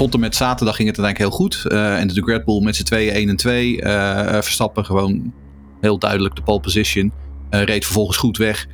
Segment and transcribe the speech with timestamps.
[0.00, 1.72] tot en met zaterdag ging het uiteindelijk heel goed.
[1.72, 3.78] en natuurlijk Red Bull met z'n tweeën 1 en 2.
[4.42, 5.32] Verstappen gewoon
[5.80, 7.12] heel duidelijk de pole position.
[7.50, 8.66] reed vervolgens goed weg.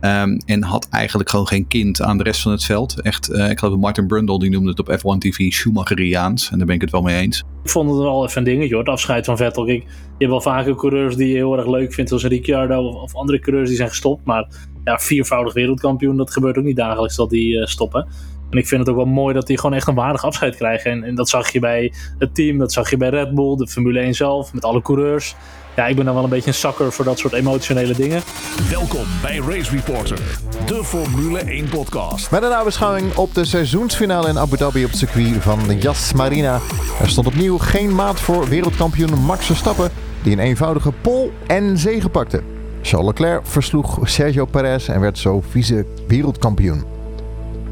[0.00, 3.00] Um, en had eigenlijk gewoon geen kind aan de rest van het veld.
[3.00, 6.50] Echt, ik geloof dat Martin Brundle die noemde het op F1 TV Schumacheriaans.
[6.50, 7.44] En daar ben ik het wel mee eens.
[7.64, 9.66] Ik vond het wel even een dingetje hoor, het afscheid van Vettel.
[9.66, 9.82] je
[10.18, 13.68] hebt wel vaker coureurs die je heel erg leuk vindt, zoals Ricciardo of, andere coureurs
[13.68, 14.24] die zijn gestopt.
[14.24, 14.48] Maar
[14.84, 18.06] ja, viervoudig wereldkampioen, dat gebeurt ook niet dagelijks dat die stoppen.
[18.52, 20.90] En ik vind het ook wel mooi dat die gewoon echt een waardig afscheid krijgen.
[20.90, 23.68] En, en, dat zag je bij het team, dat zag je bij Red Bull, de
[23.68, 25.34] Formule 1 zelf, met alle coureurs
[25.76, 28.22] ja, ik ben dan wel een beetje een zakker voor dat soort emotionele dingen.
[28.70, 30.18] Welkom bij Race Reporter,
[30.66, 32.30] de Formule 1 podcast.
[32.30, 36.60] Met een nabeschouwing op de seizoensfinale in Abu Dhabi op het circuit van Yas Marina.
[37.00, 39.90] Er stond opnieuw geen maat voor wereldkampioen Max Verstappen,
[40.22, 42.42] die een eenvoudige pol en zege pakte.
[42.82, 46.91] Charles Leclerc versloeg Sergio Perez en werd zo vice wereldkampioen.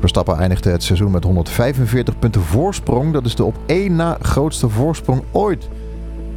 [0.00, 3.12] Verstappen eindigde het seizoen met 145 punten voorsprong.
[3.12, 5.68] Dat is de op één na grootste voorsprong ooit.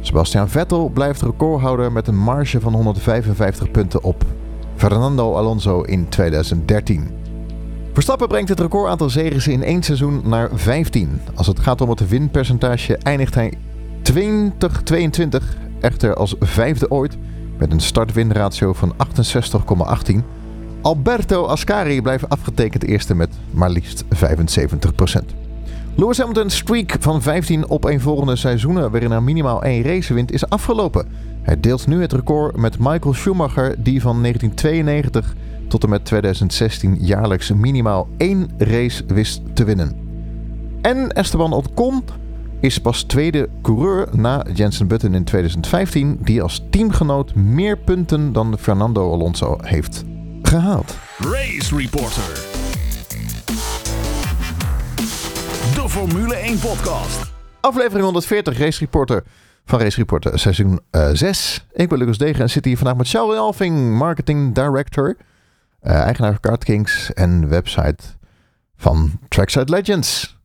[0.00, 4.24] Sebastian Vettel blijft recordhouder met een marge van 155 punten op
[4.76, 7.08] Fernando Alonso in 2013.
[7.92, 11.20] Verstappen brengt het recordaantal zegens in één seizoen naar 15.
[11.34, 13.52] Als het gaat om het winpercentage eindigt hij
[14.02, 17.16] 2022 echter als vijfde ooit
[17.58, 18.94] met een startwinratio van
[20.12, 20.43] 68,18.
[20.84, 24.06] Alberto Ascari blijft afgetekend eerste met maar liefst 75%.
[25.94, 31.08] Lewis Hamilton's streak van 15 opeenvolgende seizoenen waarin hij minimaal één race wint is afgelopen.
[31.42, 35.34] Hij deelt nu het record met Michael Schumacher die van 1992
[35.68, 39.96] tot en met 2016 jaarlijks minimaal één race wist te winnen.
[40.80, 42.04] En Esteban Ocon
[42.60, 48.58] is pas tweede coureur na Jensen Button in 2015 die als teamgenoot meer punten dan
[48.58, 50.04] Fernando Alonso heeft
[50.60, 50.96] gehaald.
[51.18, 52.62] Race Reporter
[55.74, 57.32] de Formule 1 podcast.
[57.60, 59.22] Aflevering 140, Race Reporter
[59.64, 61.66] van Race Reporter seizoen uh, eh, 6.
[61.72, 65.16] Ik ben Lucas Degen en zit hier vandaag met Charles Alving, Marketing Director,
[65.82, 68.04] uh, eigenaar van Kart Kings en website
[68.76, 70.38] van Trackside Legends.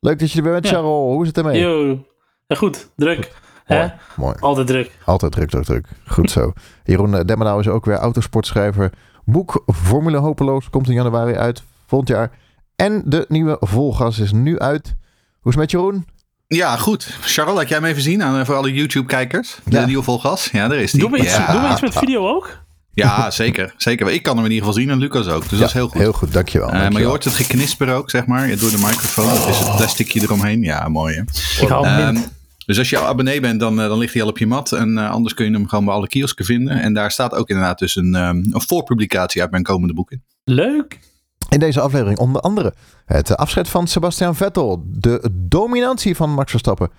[0.00, 0.70] Leuk dat je er bent, ja.
[0.70, 0.90] Charles.
[0.90, 1.60] Hoe is het ermee?
[1.60, 2.04] Yo,
[2.46, 2.90] ja, goed.
[2.96, 3.32] Druk.
[3.66, 4.34] Mooi, mooi.
[4.40, 4.90] Altijd druk.
[5.04, 5.86] Altijd druk, druk, druk.
[6.06, 6.52] Goed zo.
[6.84, 8.90] Jeroen eh, Demmenau is ook weer autosportschrijver.
[9.24, 11.62] Boek Formule Hopeloos komt in januari uit.
[11.86, 12.30] Volgend jaar
[12.76, 14.94] en de nieuwe Volgas is nu uit.
[15.40, 16.06] Hoe is het met Jeroen?
[16.46, 17.18] Ja, goed.
[17.20, 19.58] Charles, laat jij hem even zien aan, eh, voor alle YouTube-kijkers.
[19.64, 20.48] De nieuwe Volgas.
[20.52, 21.00] Ja, daar is die.
[21.00, 22.58] Doen we iets, doen we iets met video ook?
[22.92, 23.74] Ja, zeker.
[23.76, 24.10] zeker.
[24.10, 25.48] Ik kan hem in ieder geval zien en Lucas ook.
[25.48, 26.00] Dus dat is heel goed.
[26.00, 26.68] Heel goed, dankjewel.
[26.68, 29.26] Uh, Maar je hoort het geknisper ook, zeg maar, door de microfoon.
[29.26, 30.62] Dat is het plasticje eromheen.
[30.62, 31.22] Ja, mooi hè.
[31.62, 32.24] Ik hou um,
[32.70, 34.72] dus als je abonnee bent, dan, eh, dan ligt hij al op je mat.
[34.72, 36.80] En anders kun je hem gewoon bij alle kiosken vinden.
[36.80, 40.22] En daar staat ook inderdaad dus een, um, een voorpublicatie uit mijn komende boek in.
[40.44, 41.00] Leuk.
[41.48, 42.74] In deze aflevering onder andere
[43.06, 46.90] het afscheid van Sebastian Vettel, de dominantie van Max Verstappen,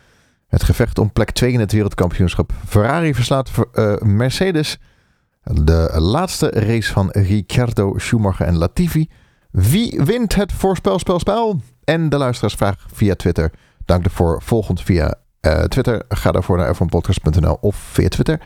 [0.48, 4.78] het gevecht om plek 2 in het wereldkampioenschap, Ferrari verslaat uh, Mercedes,
[5.44, 9.10] de laatste race van Ricciardo, Schumacher en Latifi,
[9.52, 13.52] wie wint het voorspelspelspel en de luisteraarsvraag via Twitter.
[13.86, 16.04] Dank ervoor, volgend via uh, Twitter.
[16.10, 18.40] Ga daarvoor naar f1podcast.nl of via Twitter.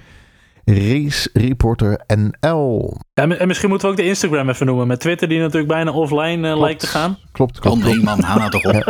[0.66, 2.98] Race Reporter NL.
[3.14, 4.88] Ja, en misschien moeten we ook de Instagram even noemen.
[4.88, 7.18] Met Twitter die natuurlijk bijna offline uh, lijkt te gaan.
[7.32, 7.82] Klopt, klopt.
[7.82, 8.04] klopt.
[8.04, 8.84] man, haal nou toch op.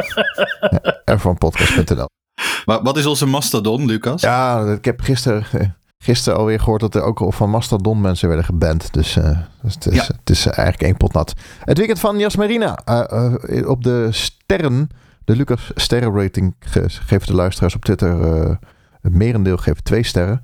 [1.20, 2.08] F1podcast.nl.
[2.66, 4.22] Maar wat is onze Mastodon, Lucas?
[4.22, 5.68] Ja, ik heb gisteren, eh,
[5.98, 8.94] gisteren alweer gehoord dat er ook al van Mastodon mensen werden geband.
[8.94, 11.34] Dus, uh, dus het, is, het is eigenlijk één pot nat.
[11.60, 12.80] Het weekend van Jasmarina.
[12.90, 14.90] Uh, uh, op de sterren,
[15.26, 16.56] de Lucas sterrenrating
[17.06, 18.20] geeft de luisteraars op Twitter...
[19.02, 20.44] het merendeel geeft twee sterren.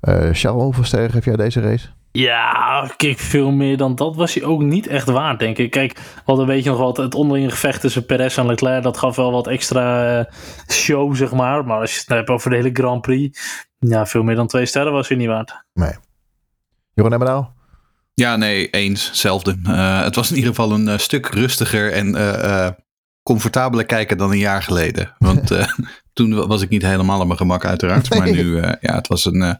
[0.00, 1.88] Uh, Charles, hoeveel sterren geef jij deze race?
[2.12, 5.70] Ja, kijk, veel meer dan dat was hij ook niet echt waard, denk ik.
[5.70, 9.16] Kijk, wat een beetje nog wat het onderlinge gevecht tussen Perez en Leclerc, dat gaf
[9.16, 10.24] wel wat extra uh,
[10.68, 11.64] show, zeg maar.
[11.64, 13.40] Maar als je het hebt over de hele Grand Prix,
[13.78, 15.64] ja, veel meer dan twee sterren was hij niet waard.
[15.72, 15.92] Nee.
[16.94, 17.44] Jeroen nou?
[18.14, 19.56] Ja, nee, eens, hetzelfde.
[19.66, 22.14] Uh, het was in ieder geval een stuk rustiger en
[23.26, 25.14] comfortabeler kijken dan een jaar geleden.
[25.18, 25.50] Want
[26.12, 28.10] toen was ik niet helemaal op mijn gemak, uiteraard.
[28.10, 28.18] Nee.
[28.18, 29.56] Maar nu, ja, het was een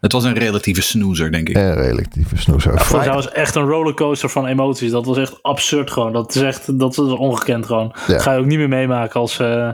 [0.00, 1.56] het was een relatieve snoezer, denk ik.
[1.56, 2.72] Een relatieve snoezer.
[2.72, 4.90] Ja, dat was echt een rollercoaster van emoties.
[4.90, 6.12] Dat was echt absurd gewoon.
[6.12, 7.94] Dat is echt dat is ongekend gewoon.
[8.06, 9.70] Dat ga je ook niet meer meemaken als, uh,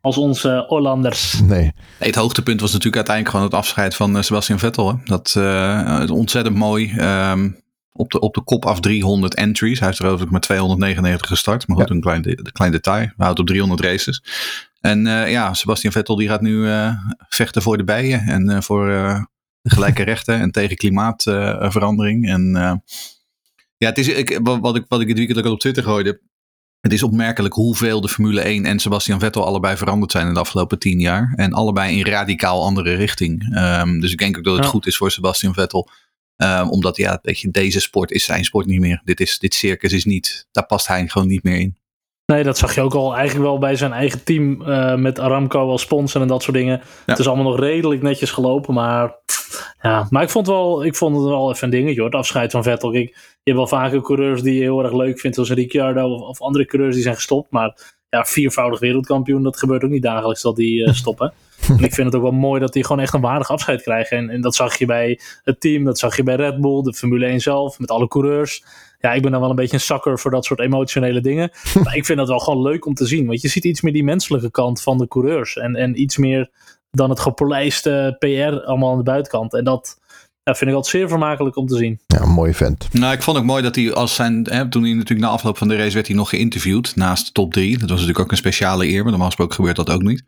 [0.00, 1.40] als onze Hollanders.
[1.40, 1.48] Nee.
[1.48, 1.72] nee.
[1.98, 4.88] Het hoogtepunt was natuurlijk uiteindelijk gewoon het afscheid van uh, Sebastian Vettel.
[4.88, 4.94] Hè?
[5.04, 6.92] Dat uh, ontzettend mooi.
[6.98, 7.56] Um,
[7.98, 9.78] op de, op de kop af 300 entries.
[9.78, 11.66] Hij heeft er overigens met 299 gestart.
[11.66, 11.94] Maar goed, ja.
[11.94, 12.98] een klein, de, klein detail.
[12.98, 14.22] Hij houdt op 300 races.
[14.80, 16.68] En ja, Sebastian Vettel die gaat nu
[17.28, 18.20] vechten voor de bijen.
[18.20, 18.86] En voor
[19.62, 22.28] gelijke rechten en tegen klimaatverandering.
[22.28, 22.52] en
[23.78, 26.20] ja, het is ik, wat, ik, wat ik het weekend ook al op Twitter gooide.
[26.80, 30.40] het is opmerkelijk hoeveel de Formule 1 en Sebastian Vettel allebei veranderd zijn in de
[30.40, 31.32] afgelopen tien jaar.
[31.36, 33.54] En allebei in radicaal andere richting.
[33.54, 34.70] Ehm, dus ik denk ook dat het Ja.
[34.70, 35.90] goed is voor Sebastian Vettel.
[36.38, 39.00] Ehm, omdat ja, weet je, deze sport is zijn sport niet meer.
[39.04, 41.76] Dit, is, dit circus is niet, daar past hij gewoon niet meer in.
[42.26, 45.70] Nee, dat zag je ook al eigenlijk wel bij zijn eigen team eh, met Aramco
[45.70, 46.80] als sponsor en dat soort dingen.
[47.06, 49.14] Het is allemaal nog redelijk netjes gelopen, maar
[49.82, 52.50] ja, maar ik vond, wel, ik vond het wel even een dingetje hoor, het afscheid
[52.50, 52.90] van Vettel.
[52.90, 56.20] Kijk, je hebt wel vaker coureurs die je heel erg leuk vindt, zoals Ricciardo of,
[56.20, 60.42] of andere coureurs die zijn gestopt, maar ja, viervoudig wereldkampioen, dat gebeurt ook niet dagelijks
[60.42, 61.32] dat die eh, stoppen.
[61.68, 64.16] en ik vind het ook wel mooi dat die gewoon echt een waardig afscheid krijgen.
[64.16, 66.94] En, en dat zag je bij het team, dat zag je bij Red Bull, de
[66.94, 68.64] Formule 1 zelf, met alle coureurs.
[69.00, 71.50] Ja, ik ben dan wel een beetje een zakker voor dat soort emotionele dingen.
[71.84, 73.26] maar ik vind dat wel gewoon leuk om te zien.
[73.26, 75.56] Want je ziet iets meer die menselijke kant van de coureurs.
[75.56, 76.50] En, en iets meer
[76.90, 79.54] dan het gepolijste PR allemaal aan de buitenkant.
[79.54, 79.98] En dat
[80.48, 82.00] ja, vind ik altijd zeer vermakelijk om te zien.
[82.06, 82.88] Ja, een mooie vent.
[82.92, 84.46] Nou, ik vond ook mooi dat hij als zijn.
[84.50, 87.32] Hè, toen hij natuurlijk na afloop van de race werd hij nog geïnterviewd naast de
[87.32, 87.70] top 3.
[87.70, 90.24] Dat was natuurlijk ook een speciale eer, maar normaal gesproken gebeurt dat ook niet.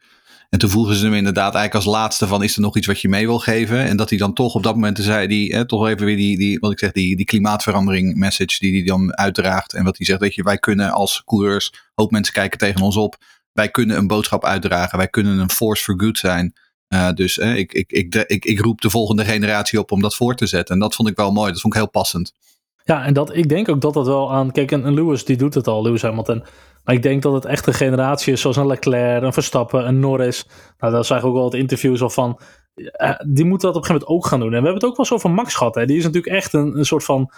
[0.51, 3.01] En toen vroegen ze hem inderdaad eigenlijk als laatste van is er nog iets wat
[3.01, 3.79] je mee wil geven?
[3.79, 6.39] En dat hij dan toch op dat moment zei, die, hè, toch even weer die,
[6.39, 9.75] die, wat ik zeg, die, die klimaatverandering message die hij dan uitdraagt.
[9.75, 12.97] En wat hij zegt, weet je, wij kunnen als coureurs, hoop mensen kijken tegen ons
[12.97, 13.17] op.
[13.53, 14.99] Wij kunnen een boodschap uitdragen.
[14.99, 16.55] Wij kunnen een force for good zijn.
[16.95, 20.17] Uh, dus eh, ik, ik, ik, ik, ik roep de volgende generatie op om dat
[20.17, 20.75] voor te zetten.
[20.75, 21.53] En dat vond ik wel mooi.
[21.53, 22.35] Dat vond ik heel passend.
[22.85, 24.51] Ja, en dat, ik denk ook dat dat wel aan.
[24.53, 26.45] Kijk, een, Lewis die doet het al, Lewis Hamilton.
[26.85, 30.01] Maar ik denk dat het echt een generatie is, zoals een Leclerc, een Verstappen, een
[30.01, 30.47] Norris.
[30.79, 32.41] Nou, daar zag ik ook wel het interviews al van.
[32.75, 34.55] Uh, die moeten dat op een gegeven moment ook gaan doen.
[34.55, 35.75] En we hebben het ook wel zo van Max gehad.
[35.75, 35.87] Hè.
[35.87, 37.33] Die is natuurlijk echt een, een soort van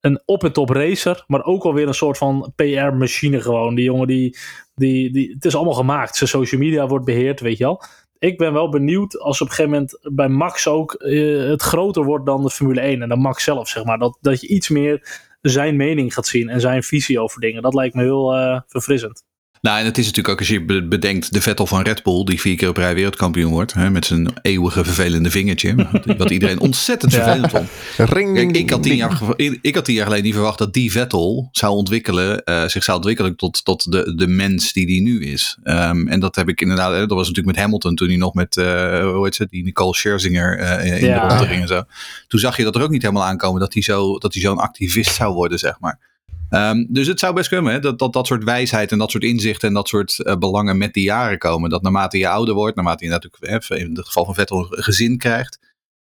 [0.00, 3.74] een op en top racer, maar ook alweer een soort van PR-machine gewoon.
[3.74, 4.36] Die jongen die,
[4.74, 6.16] die, die, het is allemaal gemaakt.
[6.16, 7.82] Zijn social media wordt beheerd, weet je wel.
[8.18, 12.04] Ik ben wel benieuwd als op een gegeven moment bij Max ook uh, het groter
[12.04, 13.98] wordt dan de Formule 1 en dan Max zelf, zeg maar.
[13.98, 17.62] Dat, dat je iets meer zijn mening gaat zien en zijn visie over dingen.
[17.62, 19.27] Dat lijkt me heel uh, verfrissend.
[19.60, 22.40] Nou, en het is natuurlijk ook als je bedenkt de Vettel van Red Bull, die
[22.40, 25.74] vier keer op rij wereldkampioen wordt, hè, met zijn eeuwige vervelende vingertje,
[26.18, 27.68] wat iedereen ontzettend vervelend vond.
[27.96, 29.20] Ring, Kijk, ik had, tien jaar,
[29.60, 32.96] ik had tien jaar geleden niet verwacht dat die Vettel zou ontwikkelen, uh, zich zou
[32.96, 35.58] ontwikkelen tot, tot de, de mens die die nu is.
[35.64, 38.56] Um, en dat heb ik inderdaad, dat was natuurlijk met Hamilton toen hij nog met,
[38.56, 38.64] uh,
[39.12, 41.20] hoe heet ze, die Nicole Scherzinger uh, in ja.
[41.20, 41.82] de ronde ging en zo.
[42.28, 44.58] Toen zag je dat er ook niet helemaal aankomen dat hij zo, dat hij zo'n
[44.58, 46.07] activist zou worden, zeg maar.
[46.50, 49.24] Um, dus het zou best kunnen hè, dat, dat dat soort wijsheid en dat soort
[49.24, 51.70] inzichten en dat soort uh, belangen met de jaren komen.
[51.70, 54.82] Dat naarmate je ouder wordt, naarmate je natuurlijk hè, in het geval van Vettel een
[54.82, 55.58] gezin krijgt.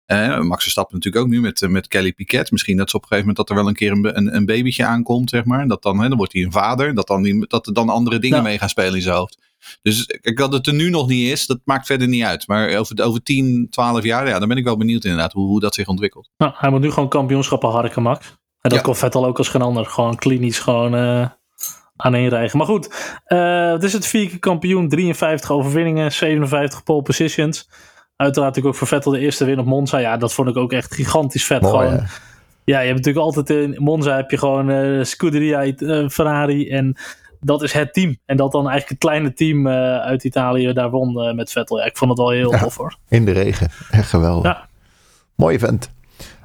[0.06, 2.50] Uh, Max Verstappen natuurlijk ook nu met, uh, met Kelly Piquet.
[2.50, 4.46] Misschien dat ze op een gegeven moment dat er wel een keer een, een, een
[4.46, 5.68] babytje aankomt, zeg maar.
[5.68, 6.94] Dat dan, hè, dan wordt hij een vader.
[6.94, 8.42] Dat, dan die, dat er dan andere dingen ja.
[8.42, 9.38] mee gaan spelen in zijn hoofd.
[9.82, 12.46] Dus kijk, dat het er nu nog niet is, dat maakt verder niet uit.
[12.46, 15.60] Maar over, over 10, 12 jaar, ja, dan ben ik wel benieuwd inderdaad hoe, hoe
[15.60, 16.30] dat zich ontwikkelt.
[16.36, 18.36] Nou, hij moet nu gewoon kampioenschappen harken, Max.
[18.66, 18.84] En dat ja.
[18.84, 19.86] kon Vettel ook als geen ander.
[19.86, 21.28] Gewoon klinisch gewoon uh,
[21.96, 22.58] aaneenrijgen.
[22.58, 24.88] Maar goed, uh, het is het vier keer kampioen.
[24.88, 27.68] 53 overwinningen, 57 pole positions.
[28.16, 29.98] Uiteraard natuurlijk ook voor Vettel de eerste win op Monza.
[29.98, 31.60] Ja, dat vond ik ook echt gigantisch vet.
[31.60, 32.06] Mooi, gewoon.
[32.64, 35.72] Ja, je hebt natuurlijk altijd in Monza heb je gewoon uh, Scuderia,
[36.08, 36.96] Ferrari en
[37.40, 38.18] dat is het team.
[38.24, 41.78] En dat dan eigenlijk het kleine team uh, uit Italië daar won met Vettel.
[41.78, 42.96] Ja, ik vond het wel heel ja, tof hoor.
[43.08, 44.52] In de regen, echt geweldig.
[44.52, 44.68] Ja.
[45.34, 45.94] Mooi event.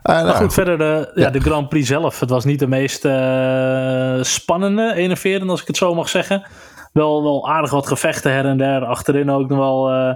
[0.03, 1.21] Uh, nou, maar goed, verder de, ja.
[1.21, 1.29] ja.
[1.29, 2.19] de Grand Prix zelf.
[2.19, 6.47] Het was niet de meest uh, spannende, enerverende als ik het zo mag zeggen.
[6.93, 8.85] Wel, wel aardig wat gevechten her en der.
[8.85, 10.15] Achterin ook nog wel uh,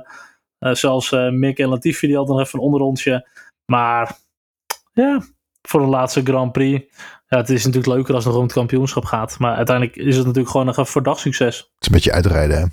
[0.74, 3.28] zelfs Mick en Latifi die hadden nog even een onderrondje.
[3.66, 4.18] Maar
[4.94, 5.22] ja,
[5.62, 6.94] voor de laatste Grand Prix.
[7.28, 9.40] Ja, het is natuurlijk leuker als het nog om het kampioenschap gaat.
[9.40, 11.58] Maar uiteindelijk is het natuurlijk gewoon nog een verdacht succes.
[11.58, 12.66] Het is een beetje uitrijden hè.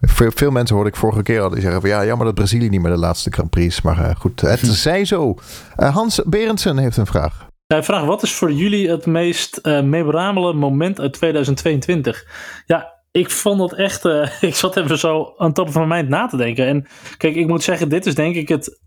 [0.00, 2.80] Veel, mensen hoorde ik vorige keer al die zeggen van ja, jammer dat Brazilië niet
[2.80, 3.82] meer de laatste Grand Prix.
[3.82, 4.66] Maar uh, goed, het hm.
[4.66, 5.34] zij zo.
[5.76, 7.46] Uh, Hans Berendsen heeft een vraag.
[7.66, 12.26] Hij vraagt, wat is voor jullie het meest uh, memorabele moment uit 2022?
[12.66, 14.04] Ja, ik vond dat echt,
[14.40, 16.66] ik zat even zo aan top van mijn mind na te denken.
[16.66, 18.80] En kijk, ik moet zeggen, dit is denk ik het,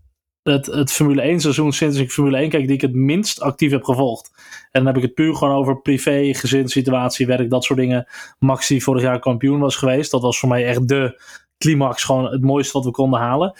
[0.52, 3.70] het, het Formule 1 seizoen sinds ik Formule 1 kijk, die ik het minst actief
[3.70, 4.30] heb gevolgd.
[4.70, 8.06] En dan heb ik het puur gewoon over privé, gezinssituatie, werk, dat soort dingen.
[8.38, 10.10] Max die vorig jaar kampioen was geweest.
[10.10, 11.20] Dat was voor mij echt de
[11.58, 13.54] climax, gewoon het mooiste wat we konden halen.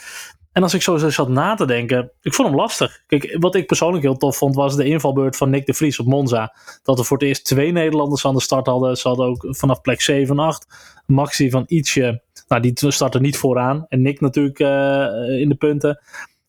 [0.52, 3.02] En als ik zo zat na te denken, ik vond hem lastig.
[3.06, 6.06] Kijk, wat ik persoonlijk heel tof vond, was de invalbeurt van Nick de Vries op
[6.06, 6.54] Monza.
[6.82, 8.96] Dat we voor het eerst twee Nederlanders aan de start hadden.
[8.96, 10.66] Ze hadden ook vanaf plek 7 en 8.
[11.06, 13.86] Maxi van ietsje, nou die startte niet vooraan.
[13.88, 16.00] En Nick natuurlijk uh, in de punten.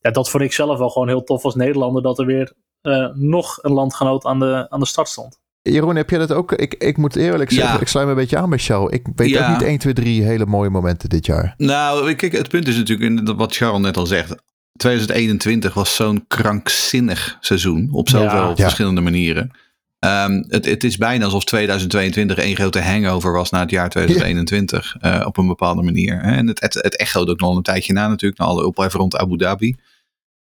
[0.07, 3.07] Ja, dat vond ik zelf wel gewoon heel tof als Nederlander, dat er weer uh,
[3.13, 5.39] nog een landgenoot aan de, aan de start stond.
[5.61, 6.51] Jeroen, heb je dat ook?
[6.51, 7.79] Ik, ik moet eerlijk zeggen, ja.
[7.79, 8.91] ik sluit me een beetje aan bij jou.
[8.91, 9.45] Ik weet ja.
[9.45, 11.53] ook niet 1, 2, 3 hele mooie momenten dit jaar.
[11.57, 14.35] Nou, kijk, het punt is natuurlijk, wat Charles net al zegt.
[14.77, 18.55] 2021 was zo'n krankzinnig seizoen op zoveel ja.
[18.55, 19.51] verschillende manieren.
[19.99, 24.95] Ehm, het, het is bijna alsof 2022 één grote hangover was na het jaar 2021.
[24.99, 25.25] Ja.
[25.25, 26.19] op een bepaalde manier.
[26.21, 28.39] En het, het, het echoot ook nog een tijdje na natuurlijk.
[28.39, 29.75] Na alle ophef rond Abu Dhabi.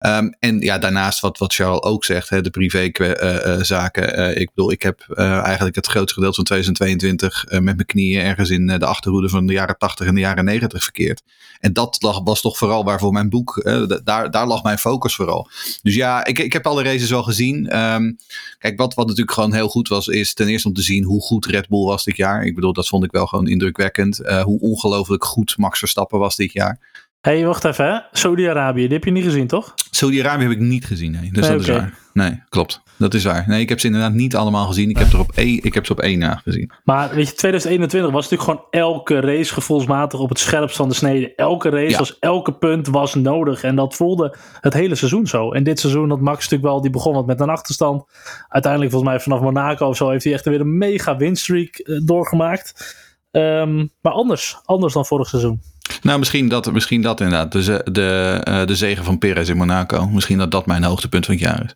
[0.08, 4.20] Um, en ja, daarnaast wat, wat Charles ook zegt, hè, de privézaken.
[4.20, 8.22] Uh, ik bedoel, ik heb uh, eigenlijk het grootste gedeelte van 2022 met mijn knieën
[8.22, 11.22] ergens in de achterhoede van de jaren 80 en de jaren 90 verkeerd.
[11.60, 13.62] En dat lag, was toch vooral waarvoor mijn boek,
[14.04, 15.50] daar, daar lag mijn focus vooral.
[15.82, 17.78] Dus ja, ik, ik heb alle races wel gezien.
[17.80, 18.18] Um,
[18.58, 21.22] kijk, wat, wat natuurlijk gewoon heel goed was, is ten eerste om te zien hoe
[21.22, 22.44] goed Red Bull was dit jaar.
[22.44, 24.18] Ik bedoel, dat vond ik wel gewoon indrukwekkend.
[24.18, 26.80] hoe ongelooflijk goed Max Verstappen was dit jaar.
[27.22, 28.06] Hé, hey, wacht even.
[28.12, 29.74] Saudi-Arabië, die heb je niet gezien, toch?
[29.92, 31.32] Saudi-Arabië heb ik niet gezien, nee.
[31.32, 31.76] Dus nee, dat okay.
[31.76, 32.00] is waar.
[32.14, 32.82] Nee, klopt.
[32.98, 33.44] Dat is waar.
[33.48, 34.90] Nee, ik heb ze inderdaad niet allemaal gezien.
[34.90, 36.72] Ik heb, er op één, ik heb ze op één na gezien.
[36.84, 40.96] Maar weet je, 2021 was natuurlijk gewoon elke race gevoelsmatig op het scherpst van de
[40.96, 41.36] snede.
[41.36, 41.98] Elke race ja.
[41.98, 43.64] was, elke punt was nodig.
[43.64, 45.52] En dat voelde het hele seizoen zo.
[45.52, 48.04] En dit seizoen had Max natuurlijk wel, die begon wat met een achterstand.
[48.50, 52.00] Uiteindelijk volgens mij vanaf Monaco of zo heeft hij echt weer een mega winstreak uh,
[52.04, 52.96] doorgemaakt.
[53.32, 55.62] Um, maar anders, anders dan vorig seizoen.
[56.02, 57.52] Nou, misschien dat, misschien dat inderdaad.
[57.52, 60.08] De, de, uh, de zegen van Perez in Monaco.
[60.08, 61.76] Misschien dat dat mijn hoogtepunt van het jaar is.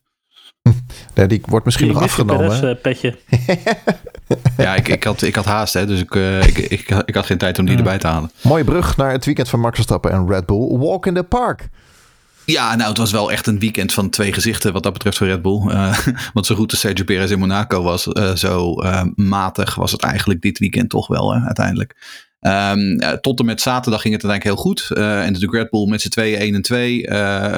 [1.14, 2.48] Ja, die wordt misschien die nog afgenomen.
[2.48, 3.18] Perez, uh, petje.
[4.58, 7.26] ja, ik, ik, had, ik had haast, hè, dus ik, uh, ik, ik, ik, had
[7.26, 7.80] geen tijd om die ja.
[7.80, 8.32] erbij te halen.
[8.42, 10.78] Mooie brug naar het weekend van Max Verstappen en Red Bull.
[10.78, 11.70] Walk in the park.
[12.46, 15.28] Ja, nou, het was wel echt een weekend van twee gezichten wat dat betreft voor
[15.28, 15.62] Red Bull.
[15.68, 15.98] Uh,
[16.34, 20.02] want zo goed als Sergio Perez in Monaco was, uh, zo uh, matig was het
[20.02, 22.24] eigenlijk dit weekend toch wel, uiteindelijk.
[22.40, 24.98] Um, tot en met zaterdag ging het uiteindelijk heel goed.
[24.98, 27.04] en natuurlijk Red Bull met z'n tweeën 1 en 2.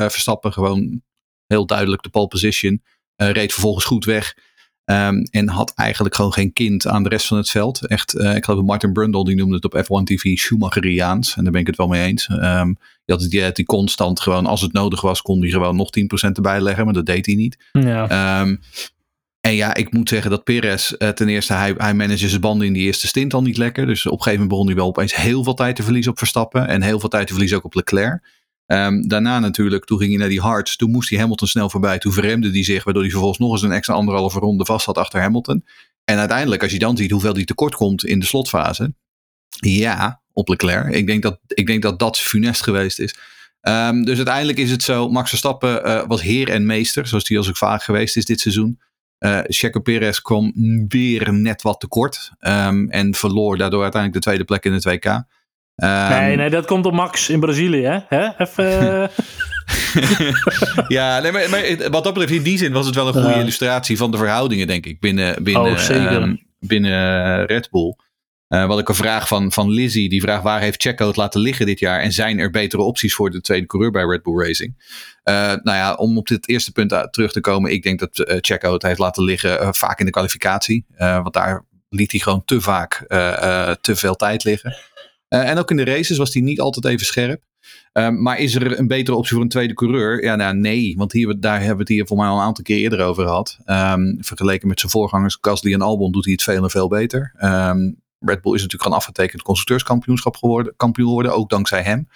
[0.10, 1.01] Verstappen gewoon
[1.48, 2.82] heel duidelijk de pole position.
[3.15, 4.34] reed vervolgens goed weg.
[4.91, 7.88] Um, en had eigenlijk gewoon geen kind aan de rest van het veld.
[7.88, 11.36] Echt, uh, ik geloof dat Martin Brundle die noemde het op F1 TV Schumacheriaans.
[11.36, 12.29] En daar ben ik het wel mee eens.
[12.29, 15.89] Um, je had die, die constant gewoon, als het nodig was, kon hij gewoon nog
[16.27, 16.86] 10% erbij leggen.
[16.86, 17.58] Maar dat deed hij niet.
[17.72, 18.41] Ja.
[18.41, 18.60] Um,
[19.41, 22.67] en ja, ik moet zeggen dat Perez uh, ten eerste, hij, hij manage zijn banden
[22.67, 23.86] in die eerste stint al niet lekker.
[23.86, 26.17] Dus op een gegeven moment begon hij wel opeens heel veel tijd te verliezen op
[26.17, 26.67] Verstappen.
[26.67, 28.24] En heel veel tijd te verliezen ook op Leclerc.
[28.67, 30.75] Um, daarna natuurlijk, toen ging hij naar die hards.
[30.75, 31.97] Toen moest hij Hamilton snel voorbij.
[31.97, 34.97] Toen verremde hij zich, waardoor hij vervolgens nog eens een extra anderhalve ronde vast had
[34.97, 35.65] achter Hamilton.
[36.03, 38.93] En uiteindelijk, als je dan ziet hoeveel hij tekort komt in de slotfase.
[39.50, 40.93] Ja, op Leclerc.
[40.93, 43.15] Ik denk dat ik denk dat, dat funest geweest is.
[43.62, 47.38] Um, dus uiteindelijk is het zo, Max Verstappen uh, was heer en meester, zoals die
[47.38, 48.79] als ik vaak geweest is dit seizoen.
[49.19, 50.53] Uh, Checo Perez kwam
[50.88, 55.24] weer net wat tekort um, en verloor daardoor uiteindelijk de tweede plek in het WK.
[55.84, 58.00] Um, nee, nee, dat komt op Max in Brazilië, hè?
[58.07, 58.29] hè?
[58.38, 59.10] Even.
[60.88, 63.39] ja, nee, maar, maar, wat dat betreft, in die zin was het wel een goede
[63.39, 67.96] illustratie van de verhoudingen, denk ik, binnen, binnen, oh, um, binnen Red Bull.
[68.50, 71.41] Uh, wat ik een vraag van, van Lizzie, die vraagt waar heeft Checo het laten
[71.41, 74.46] liggen dit jaar en zijn er betere opties voor de tweede coureur bij Red Bull
[74.46, 74.74] Racing?
[75.24, 78.38] Uh, nou ja, om op dit eerste punt terug te komen, ik denk dat uh,
[78.41, 82.62] Checo het heeft laten liggen vaak in de kwalificatie, want daar liet hij gewoon te
[82.62, 83.05] vaak
[83.81, 84.75] te veel tijd liggen.
[85.29, 87.41] Uh, en ook in de races was hij niet altijd even scherp.
[87.93, 90.24] Um, maar is er een betere optie voor een tweede coureur?
[90.24, 92.63] Ja, nou, nee, want hier, daar hebben we het hier voor mij al een aantal
[92.63, 93.57] keer eerder over gehad.
[93.65, 97.34] Um, vergeleken met zijn voorgangers Gasly en Albon doet hij het veel en veel beter.
[97.39, 102.07] Um, Red Bull is natuurlijk gewoon afgetekend constructeurskampioenschap geworden, kampioen geworden, ook dankzij hem.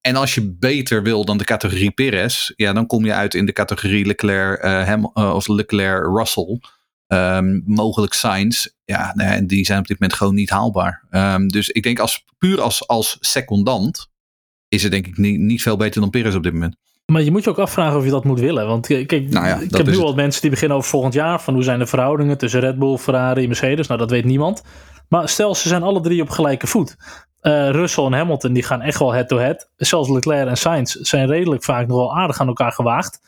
[0.00, 3.46] en als je beter wil dan de categorie Perez, ja, dan kom je uit in
[3.46, 6.60] de categorie Leclerc, uh, Ham, uh, of Leclerc-Russell.
[7.08, 11.04] Um, mogelijk signs, ja, nee, die zijn op dit moment gewoon niet haalbaar.
[11.10, 14.10] Um, dus ik denk als puur als, als secondant
[14.68, 16.76] is het denk ik niet, niet veel beter dan Perez op dit moment.
[17.06, 18.66] Maar je moet je ook afvragen of je dat moet willen.
[18.66, 21.40] Want kijk, nou ja, ik heb nu al mensen die beginnen over volgend jaar.
[21.40, 23.86] Van hoe zijn de verhoudingen tussen Red Bull, Ferrari en Mercedes.
[23.86, 24.62] Nou, dat weet niemand.
[25.08, 26.96] Maar stel, ze zijn alle drie op gelijke voet.
[27.42, 29.56] Uh, Russell en Hamilton die gaan echt wel head-to-head.
[29.56, 29.88] -head.
[29.88, 33.20] Zelfs Leclerc en Sainz zijn redelijk vaak nog wel aardig aan elkaar gewaagd.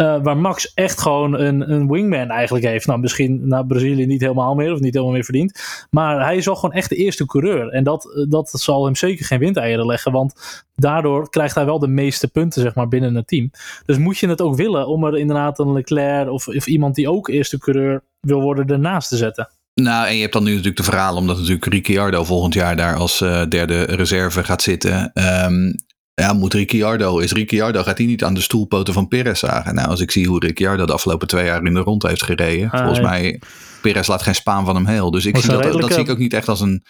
[0.00, 2.86] Uh, waar Max echt gewoon een, een wingman eigenlijk heeft.
[2.86, 5.86] Nou, misschien naar Brazilië niet helemaal meer of niet helemaal meer verdient.
[5.90, 7.68] Maar hij is wel gewoon echt de eerste coureur.
[7.68, 10.12] En dat, dat zal hem zeker geen windeieren leggen.
[10.12, 13.50] Want daardoor krijgt hij wel de meeste punten zeg maar, binnen het team.
[13.84, 17.10] Dus moet je het ook willen om er inderdaad een Leclerc of, of iemand die
[17.10, 19.48] ook eerste coureur wil worden ernaast te zetten.
[19.74, 22.96] Nou, en je hebt dan nu natuurlijk de verhaal, omdat natuurlijk Ricciardo volgend jaar daar
[22.96, 25.12] als uh, derde reserve gaat zitten.
[25.44, 25.74] Um,
[26.20, 29.74] ja, moet Ricciardo, is Ricciardo, gaat hij niet aan de stoelpoten van Perez zagen?
[29.74, 32.70] Nou, als ik zie hoe Ricciardo de afgelopen twee jaar in de rond heeft gereden,
[32.70, 33.08] ah, volgens ja.
[33.08, 33.40] mij,
[33.82, 35.10] Perez laat geen spaan van hem heel.
[35.10, 36.84] Dus ik zie dat, dat zie ik ook niet echt als een,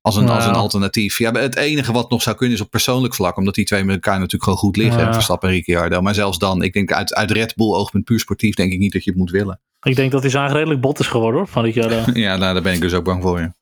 [0.00, 0.36] als een, nou.
[0.36, 1.18] als een alternatief.
[1.18, 3.94] Ja, het enige wat nog zou kunnen is op persoonlijk vlak, omdat die twee met
[3.94, 5.12] elkaar natuurlijk gewoon goed liggen, ja.
[5.12, 6.00] Verstappen en Ricciardo.
[6.00, 8.92] Maar zelfs dan, ik denk uit, uit Red Bull oogpunt puur sportief, denk ik niet
[8.92, 9.60] dat je het moet willen.
[9.82, 11.96] Ik denk dat hij zagen redelijk bot is geworden hoor, van Ricciardo.
[12.20, 13.54] ja, nou, daar ben ik dus ook bang voor, ja.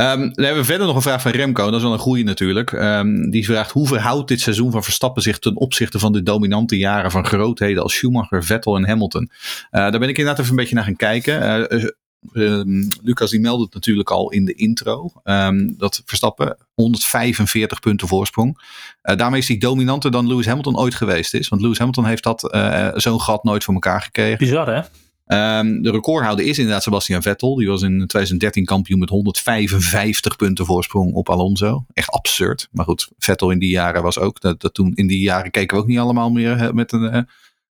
[0.00, 1.64] Ehm, dan hebben we verder nog een vraag van Remco.
[1.64, 2.72] Dat is wel een goede natuurlijk.
[2.72, 6.76] Ehm, die vraagt hoe verhoudt dit seizoen van Verstappen zich ten opzichte van de dominante
[6.76, 9.22] jaren van grootheden als Schumacher, Vettel en Hamilton?
[9.22, 9.30] Uh,
[9.70, 11.72] daar ben ik inderdaad even een beetje naar gaan kijken.
[11.72, 11.84] Uh,
[12.32, 15.10] uh, Lucas die meldde het natuurlijk al in de intro.
[15.24, 18.58] Um, dat Verstappen 145 punten voorsprong.
[19.02, 21.48] Daarmee is hij dominanter dan Lewis Hamilton ooit geweest is.
[21.48, 22.40] Want Lewis Hamilton heeft dat
[22.94, 24.38] zo'n gat nooit voor elkaar gekregen.
[24.38, 24.80] Bizar hè?
[25.32, 27.54] Um, de recordhouder is inderdaad Sebastian Vettel.
[27.54, 31.84] Die was in 2013 kampioen met 155 punten voorsprong op Alonso.
[31.92, 32.68] Echt absurd.
[32.70, 34.40] Maar goed, Vettel in die jaren was ook.
[34.40, 37.22] Dat, dat toen, in die jaren keken we ook niet allemaal meer met een uh,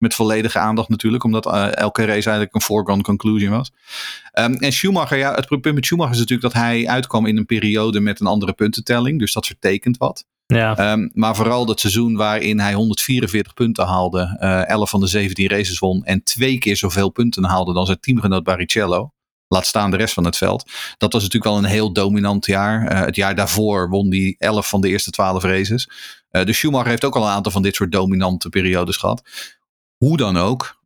[0.04, 3.70] met volledige aandacht natuurlijk, omdat elke race eigenlijk een foregone conclusion was.
[4.38, 7.46] Um, en Schumacher, ja, het probleem met Schumacher is natuurlijk dat hij uitkwam in een
[7.46, 10.24] periode met een andere puntentelling, dus dat vertekent wat.
[10.46, 10.92] Ja.
[10.92, 15.48] Um, maar vooral dat seizoen waarin hij 144 punten haalde, uh, 11 van de 17
[15.48, 19.12] races won en twee keer zoveel punten haalde dan zijn teamgenoot Barrichello.
[19.48, 20.70] Laat staan de rest van het veld.
[20.98, 22.92] Dat was natuurlijk wel een heel dominant jaar.
[22.92, 25.88] Uh, het jaar daarvoor won hij 11 van de eerste 12 races.
[26.30, 29.22] Uh, dus Schumacher heeft ook al een aantal van dit soort dominante periodes gehad.
[29.96, 30.82] Hoe dan ook,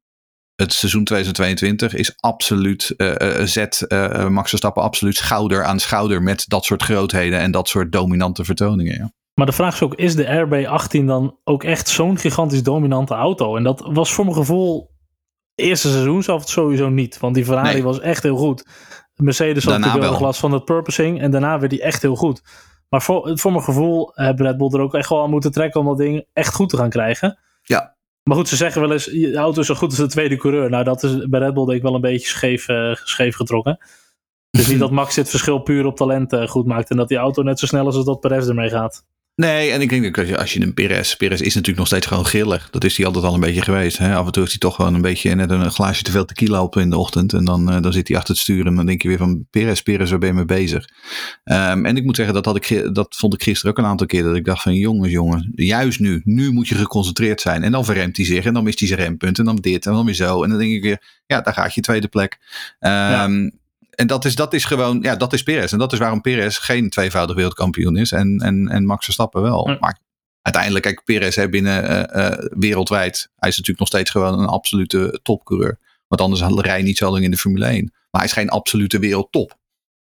[0.55, 6.45] het seizoen 2022 is absoluut, uh, zet uh, Max Verstappen absoluut schouder aan schouder met
[6.49, 8.95] dat soort grootheden en dat soort dominante vertoningen.
[8.95, 9.13] Ja.
[9.35, 13.57] Maar de vraag is ook, is de RB18 dan ook echt zo'n gigantisch dominante auto?
[13.57, 14.91] En dat was voor mijn gevoel
[15.55, 17.83] eerste seizoen zelf sowieso niet, want die Ferrari nee.
[17.83, 18.67] was echt heel goed.
[19.15, 22.43] Mercedes had natuurlijk wel last van het purposing en daarna werd die echt heel goed.
[22.89, 25.81] Maar voor, voor mijn gevoel hebben Red Bull er ook echt wel aan moeten trekken
[25.81, 27.39] om dat ding echt goed te gaan krijgen.
[27.63, 27.97] Ja,
[28.29, 30.71] maar goed, ze zeggen wel eens, je auto is zo goed als de tweede coureur.
[30.71, 33.79] Nou, dat is bij Red Bull denk ik wel een beetje scheef, uh, scheef getrokken.
[34.51, 36.91] Dus niet dat Max dit verschil puur op talent uh, goed maakt.
[36.91, 39.05] En dat die auto net zo snel is als dat Perez ermee gaat.
[39.39, 41.15] Nee, en ik denk dat als je een Perez...
[41.15, 42.71] Perez is natuurlijk nog steeds gewoon grillig.
[42.71, 43.99] Dat is hij altijd al een beetje geweest.
[43.99, 44.15] Hè?
[44.15, 46.63] Af en toe heeft hij toch gewoon een beetje net een glaasje te veel tequila
[46.63, 47.33] op in de ochtend.
[47.33, 49.47] En dan, uh, dan zit hij achter het stuur en dan denk je weer van...
[49.51, 50.89] Perez, Perez, waar ben je mee bezig?
[51.45, 54.07] Um, en ik moet zeggen, dat, had ik, dat vond ik gisteren ook een aantal
[54.07, 54.23] keer.
[54.23, 56.21] Dat ik dacht van, jongens, jongen, juist nu.
[56.25, 57.63] Nu moet je geconcentreerd zijn.
[57.63, 59.39] En dan verremt hij zich en dan mist hij zijn rempunt.
[59.39, 60.43] En dan dit en dan weer zo.
[60.43, 62.39] En dan denk ik weer, ja, daar gaat je tweede plek.
[62.81, 63.51] Um, ja.
[63.99, 65.73] En dat is, dat is gewoon, ja, dat is Perez.
[65.73, 68.13] En dat is waarom Perez geen tweevoudig wereldkampioen is.
[68.13, 69.69] En, en, en Max Verstappen wel.
[69.69, 69.77] Ja.
[69.81, 69.99] Maar
[70.43, 73.31] uiteindelijk, kijk, Perez hè, binnen uh, uh, wereldwijd.
[73.37, 75.79] Hij is natuurlijk nog steeds gewoon een absolute topcoureur.
[76.09, 77.85] Want anders rij je niet zo lang in de Formule 1.
[77.85, 79.58] Maar hij is geen absolute wereldtop.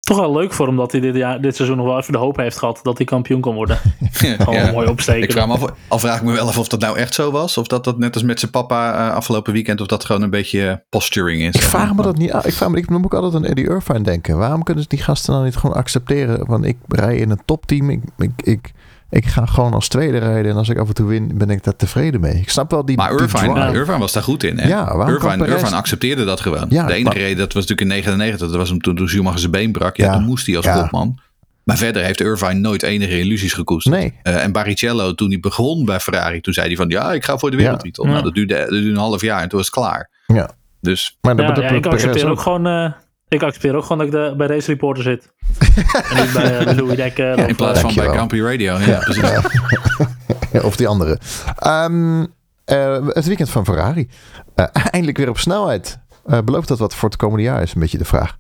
[0.05, 2.19] Toch wel leuk voor hem dat hij dit, jaar, dit seizoen nog wel even de
[2.19, 3.79] hoop heeft gehad dat hij kampioen kan worden.
[4.13, 4.71] Gewoon ja.
[4.73, 5.23] mooi opsteken.
[5.23, 7.31] Ik vraag me af, al vraag ik me wel af of dat nou echt zo
[7.31, 7.59] was.
[7.59, 10.31] Of dat dat net als met zijn papa uh, afgelopen weekend, of dat gewoon een
[10.31, 11.55] beetje posturing is.
[11.55, 12.47] Ik vraag me dat niet af.
[12.47, 14.39] Ik, vraag me, ik moet ook altijd aan Eddie Irvine denken.
[14.39, 16.47] Waarom kunnen die gasten dan niet gewoon accepteren?
[16.47, 17.91] Want ik rij in een topteam.
[17.91, 18.73] Ik, ik, ik,
[19.15, 20.51] ik ga gewoon als tweede rijden.
[20.51, 22.35] En als ik af en toe win, ben ik daar tevreden mee.
[22.35, 22.97] Ik snap wel die.
[22.97, 24.59] Maar Irvine, die Irvine was daar goed in.
[24.59, 24.69] Hè?
[24.69, 26.67] Ja, Irvine, Irvine accepteerde dat gewoon.
[26.69, 28.49] Ja, de enige maar, reden, dat was natuurlijk in 99.
[28.49, 29.97] Dat was hem toen, toen Schumacher zijn been brak.
[29.97, 30.81] Ja, ja, toen moest hij als ja.
[30.81, 31.19] kopman.
[31.65, 33.97] Maar verder heeft Irvine nooit enige illusies gekoesterd.
[33.97, 34.13] Nee.
[34.23, 37.39] Uh, en Barrichello, toen hij begon bij Ferrari, toen zei hij van ja, ik ga
[37.39, 38.05] voor de wereldtitel.
[38.05, 38.11] Ja.
[38.11, 40.11] Nou, dat duurde, dat duurde een half jaar en toen was het klaar.
[40.27, 40.51] Ja.
[40.81, 41.19] Dus.
[41.21, 42.67] Maar de, ja, de, ja, ik accepteer ook gewoon.
[42.67, 42.93] Uh,
[43.35, 45.33] ik accepteer ook gewoon dat ik de, bij Race Reporter zit.
[46.11, 47.37] en niet bij, uh, Louis Dekker.
[47.37, 48.77] Ja, in plaats van bij Campy Radio.
[48.77, 50.63] Ja, precies.
[50.69, 51.19] of die andere.
[51.67, 54.09] Um, uh, het weekend van Ferrari.
[54.57, 55.99] Uh, eindelijk weer op snelheid.
[56.27, 58.37] Uh, belooft dat wat voor het komende jaar is een beetje de vraag.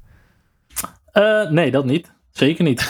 [1.12, 2.12] Uh, nee, dat niet.
[2.30, 2.88] Zeker niet.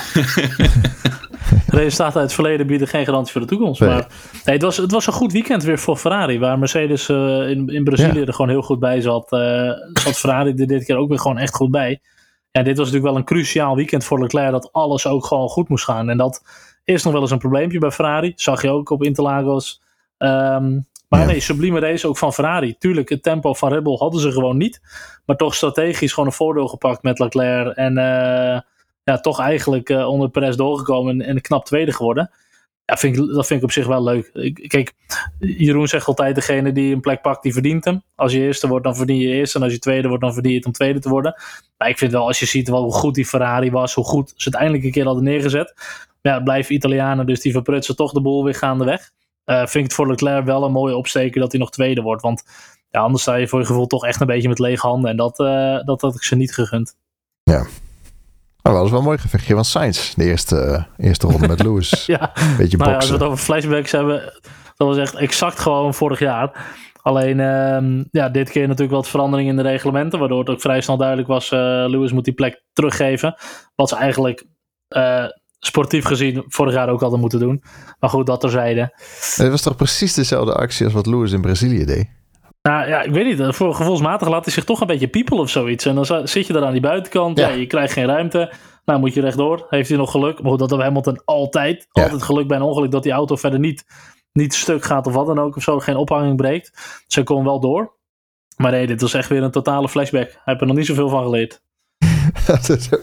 [1.67, 3.81] Resultaten uit het verleden bieden geen garantie voor de toekomst.
[3.81, 3.89] Nee.
[3.89, 4.07] Maar
[4.45, 6.39] nee, het, was, het was een goed weekend weer voor Ferrari.
[6.39, 8.27] Waar Mercedes uh, in, in Brazilië ja.
[8.27, 9.33] er gewoon heel goed bij zat.
[9.33, 12.01] Uh, zat Ferrari er dit keer ook weer gewoon echt goed bij.
[12.51, 14.51] Ja, dit was natuurlijk wel een cruciaal weekend voor Leclerc.
[14.51, 16.11] Dat alles ook gewoon goed moest gaan.
[16.11, 16.43] En dat
[16.85, 18.33] is nog wel eens een probleempje bij Ferrari.
[18.37, 19.81] Zag je ook op Interlagos.
[20.19, 21.27] Um, maar ja.
[21.27, 22.79] nee, sublieme race ook van Ferrari.
[22.79, 24.81] Tuurlijk, het tempo van Red Bull hadden ze gewoon niet.
[25.27, 27.77] Maar toch strategisch gewoon een voordeel gepakt met Leclerc.
[27.77, 28.61] En uh,
[29.05, 32.31] ja, toch eigenlijk uh, onder Perez doorgekomen en, en knap tweede geworden.
[32.85, 34.31] Ja, vind ik, dat vind ik op zich wel leuk.
[34.33, 34.93] Ik, kijk,
[35.39, 38.03] Jeroen zegt altijd: degene die een plek pakt, die verdient hem.
[38.15, 39.59] Als je eerste wordt, dan verdien je eerste.
[39.59, 41.35] En als je tweede wordt, dan verdien je het om tweede te worden.
[41.77, 44.33] Maar ik vind wel, als je ziet wel hoe goed die Ferrari was, hoe goed
[44.37, 45.75] ze het eindelijk een keer hadden neergezet.
[46.21, 49.11] Ja, blijven Italianen, dus die verprutsen toch de boel weer gaandeweg.
[49.47, 52.23] Uh, vind ik het voor Leclerc wel een mooie opsteken dat hij nog tweede wordt.
[52.23, 52.43] Want
[52.91, 55.11] ja, anders sta je voor je gevoel toch echt een beetje met lege handen.
[55.11, 56.97] En dat, uh, dat had ik ze niet gegund.
[57.43, 57.67] Ja,
[58.65, 60.15] maar dat was wel een mooi gevechtje van Sainz.
[60.15, 62.07] De eerste, uh, eerste ronde met Lewis.
[62.07, 62.91] ja, beetje nou boksen.
[62.91, 64.33] Ja, als we het over flashbacks hebben,
[64.77, 66.67] dat was echt exact gewoon vorig jaar.
[67.03, 70.81] Alleen, uh, ja, dit keer natuurlijk wat verandering in de reglementen, waardoor het ook vrij
[70.81, 73.35] snel duidelijk was, uh, Lewis moet die plek teruggeven.
[73.75, 74.47] Wat ze eigenlijk
[74.89, 75.25] uh,
[75.59, 77.63] sportief gezien vorig jaar ook hadden moeten doen.
[77.99, 78.95] Maar goed, dat terzijde.
[79.37, 82.09] Het was toch precies dezelfde actie als wat Lewis in Brazilië deed?
[82.69, 83.55] Nou ja, ik weet niet.
[83.55, 85.85] Voor gevoelsmatig laat hij zich toch een beetje piepelen of zoiets.
[85.85, 87.39] En dan zit je daar aan die buitenkant.
[87.39, 87.49] Ja.
[87.49, 88.53] ja je krijgt geen ruimte.
[88.85, 89.67] Nou, moet je rechtdoor.
[89.69, 90.41] Heeft hij nog geluk.
[90.41, 91.89] Maar goed, dat hebben Hamilton altijd.
[91.93, 92.03] Ja.
[92.03, 93.85] Altijd geluk bij een ongeluk dat die auto verder niet,
[94.33, 95.57] niet stuk gaat of wat dan ook.
[95.57, 97.03] Of zo, geen ophanging breekt.
[97.07, 97.97] Ze kon wel door.
[98.57, 100.31] Maar nee, dit was echt weer een totale flashback.
[100.31, 101.63] Hij heeft er nog niet zoveel van geleerd.
[102.69, 103.01] ik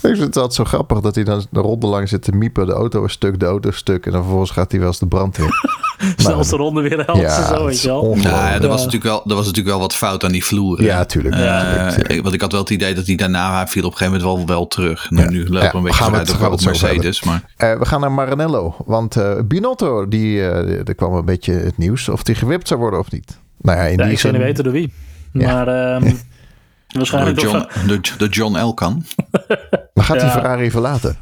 [0.00, 2.66] vind het altijd zo grappig dat hij dan de ronde lang zit te miepen.
[2.66, 4.06] De auto is stuk, de auto is stuk.
[4.06, 5.48] En dan vervolgens gaat hij wel eens de brand in.
[6.16, 7.20] Snelste ronde weer helft.
[7.20, 8.02] ja, zo, weet je wel.
[8.04, 8.68] Nou, ja, er, Ja.
[8.68, 10.84] was natuurlijk wel, er was natuurlijk wel wat fout aan die vloeren.
[10.84, 11.34] Ja, tuurlijk.
[11.34, 14.20] Eh, want ik had wel het idee dat hij daarna hij viel op een gegeven
[14.20, 15.10] moment wel, wel terug.
[15.10, 15.30] Nou, Ja.
[15.30, 16.18] Nu lopen Ja, we een beetje gaan we
[16.50, 17.22] het- Mercedes.
[17.22, 18.76] Maar Eh, we gaan naar Maranello.
[18.86, 22.80] Want eh, Binotto, die, eh, er kwam een beetje het nieuws of die gewipt zou
[22.80, 23.38] worden of niet.
[23.60, 24.32] Nou ja, in Ja, die ik zou zin...
[24.32, 24.92] niet weten door wie.
[25.32, 25.64] Ja.
[25.64, 26.12] Maar ehm,
[26.98, 29.04] waarschijnlijk door John, door, door John Elkan.
[29.94, 30.32] Maar gaat hij Ja.
[30.32, 31.16] Ferrari verlaten?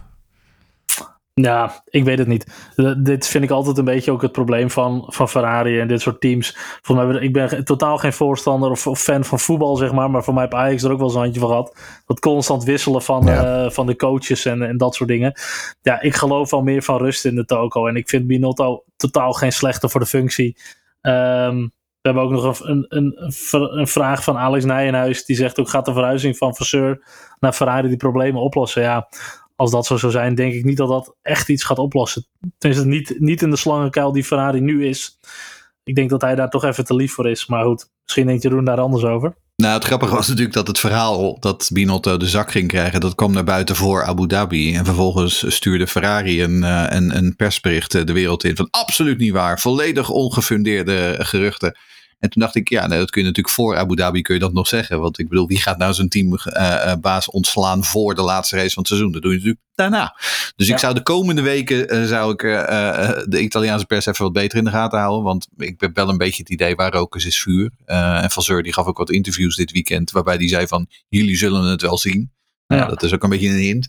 [1.35, 2.47] Ja, ik weet het niet.
[2.75, 6.01] D- dit vind ik altijd een beetje ook het probleem van, van Ferrari en dit
[6.01, 6.57] soort teams.
[6.83, 10.11] Voor mij, ik ben totaal geen voorstander of, of fan van voetbal, zeg maar.
[10.11, 11.77] Maar voor mij heeft Ajax er ook wel zo'n handje van gehad.
[12.07, 13.65] Dat constant wisselen van, Ja.
[13.65, 15.33] eh, van de coaches en, en dat soort dingen.
[15.83, 17.87] Ja, ik geloof wel meer van rust in de toko.
[17.87, 20.57] En ik vind Binotto totaal geen slechte voor de functie.
[21.01, 21.67] Ehm,
[22.03, 25.25] we hebben ook nog een, een, een, een vraag van Alex Nijenhuis.
[25.25, 27.05] Die zegt ook, gaat de verhuizing van Vasseur
[27.41, 28.83] naar Ferrari die problemen oplossen?
[28.83, 29.09] Ja,
[29.57, 32.27] als dat zo zou zijn, denk ik niet dat dat echt iets gaat oplossen.
[32.59, 35.19] Tenminste, niet, niet in de slangenkuil die Ferrari nu is.
[35.85, 37.47] Ik denk dat hij daar toch even te lief voor is.
[37.47, 39.35] Maar goed, misschien denkt Jeroen daar anders over.
[39.57, 43.15] Nou, het grappige was natuurlijk dat het verhaal dat Binotto de zak ging krijgen, dat
[43.15, 44.75] kwam naar buiten voor Abu Dhabi.
[44.75, 49.33] En vervolgens stuurde Ferrari een, eh, een, persbericht eh, de wereld in van absoluut niet
[49.33, 49.61] waar.
[49.61, 51.77] Volledig ongefundeerde geruchten.
[52.23, 54.41] En toen dacht ik, ja, nou, dat kun je natuurlijk voor Abu Dhabi kun je
[54.41, 55.01] dat nog zeggen.
[55.01, 58.87] Want ik bedoel, wie gaat nou zijn teambaas ontslaan voor de laatste race van het
[58.87, 59.13] seizoen?
[59.13, 60.17] Dat doe je natuurlijk daarna.
[60.57, 60.73] Dus Ja.
[60.75, 64.33] ik zou de komende weken eh, zou ik, eh, eh, de Italiaanse pers even wat
[64.33, 65.23] beter in de gaten houden.
[65.23, 67.71] Want ik heb wel een beetje het idee waar rokers is vuur.
[67.85, 70.11] Eh, en Van Zeur die gaf ook wat interviews dit weekend.
[70.11, 72.33] Waarbij die zei van, jullie zullen het wel zien.
[72.77, 72.89] Nou, Ja.
[72.89, 73.89] dat is ook een beetje een hint.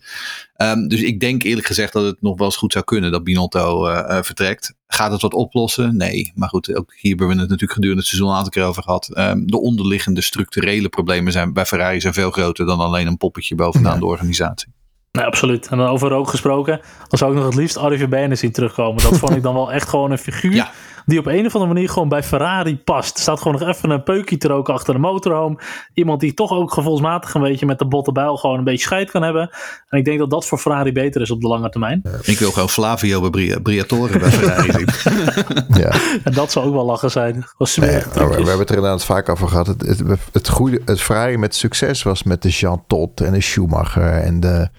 [0.55, 3.23] Ehm, dus ik denk eerlijk gezegd dat het nog wel eens goed zou kunnen dat
[3.23, 4.73] Binotto eh, eh, vertrekt.
[4.87, 5.97] Gaat het wat oplossen?
[5.97, 6.31] Nee.
[6.35, 8.83] Maar goed, ook hier hebben we het natuurlijk gedurende het seizoen een aantal keer over
[8.83, 9.09] gehad.
[9.13, 13.55] Ehm, de onderliggende structurele problemen zijn bij Ferrari zijn veel groter dan alleen een poppetje
[13.55, 13.99] bovenaan Ja.
[13.99, 14.67] de organisatie.
[15.11, 15.67] Nee, absoluut.
[15.67, 16.79] En dan over rook gesproken.
[17.07, 19.03] Dan zou ik nog het liefst Arie Verbenen zien terugkomen.
[19.03, 20.53] Dat vond ik dan wel echt gewoon een figuur.
[20.53, 20.71] Ja.
[21.05, 23.15] Die op een of andere manier gewoon bij Ferrari past.
[23.15, 25.59] Er staat gewoon nog even een peukje te roken achter de motorhome.
[25.93, 29.11] Iemand die toch ook gevoelsmatig een beetje met de botte bijl gewoon een beetje scheid
[29.11, 29.49] kan hebben.
[29.89, 32.01] En ik denk dat dat voor Ferrari beter is op de lange termijn.
[32.21, 34.87] Ik wil gewoon Flavio bij Bri- Briatore bij Ferrari zien.
[35.83, 35.91] Ja.
[36.23, 37.45] En dat zou ook wel lachen zijn.
[37.57, 39.67] Gewoon Nee, we, hebben het er inderdaad vaak over gehad.
[39.67, 43.41] Het, het, het, goede, het Ferrari met succes was met de Jean Todt en de
[43.41, 44.69] Schumacher en de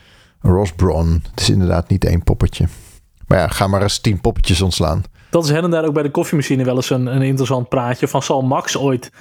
[0.40, 1.22] Ross Brawn.
[1.30, 2.68] Het is inderdaad niet één poppetje.
[3.26, 5.02] Maar ja, ga maar eens tien poppetjes ontslaan.
[5.34, 8.08] Dat is her en daar ook bij de koffiemachine wel eens een, een interessant praatje.
[8.08, 9.12] Van zal Max ooit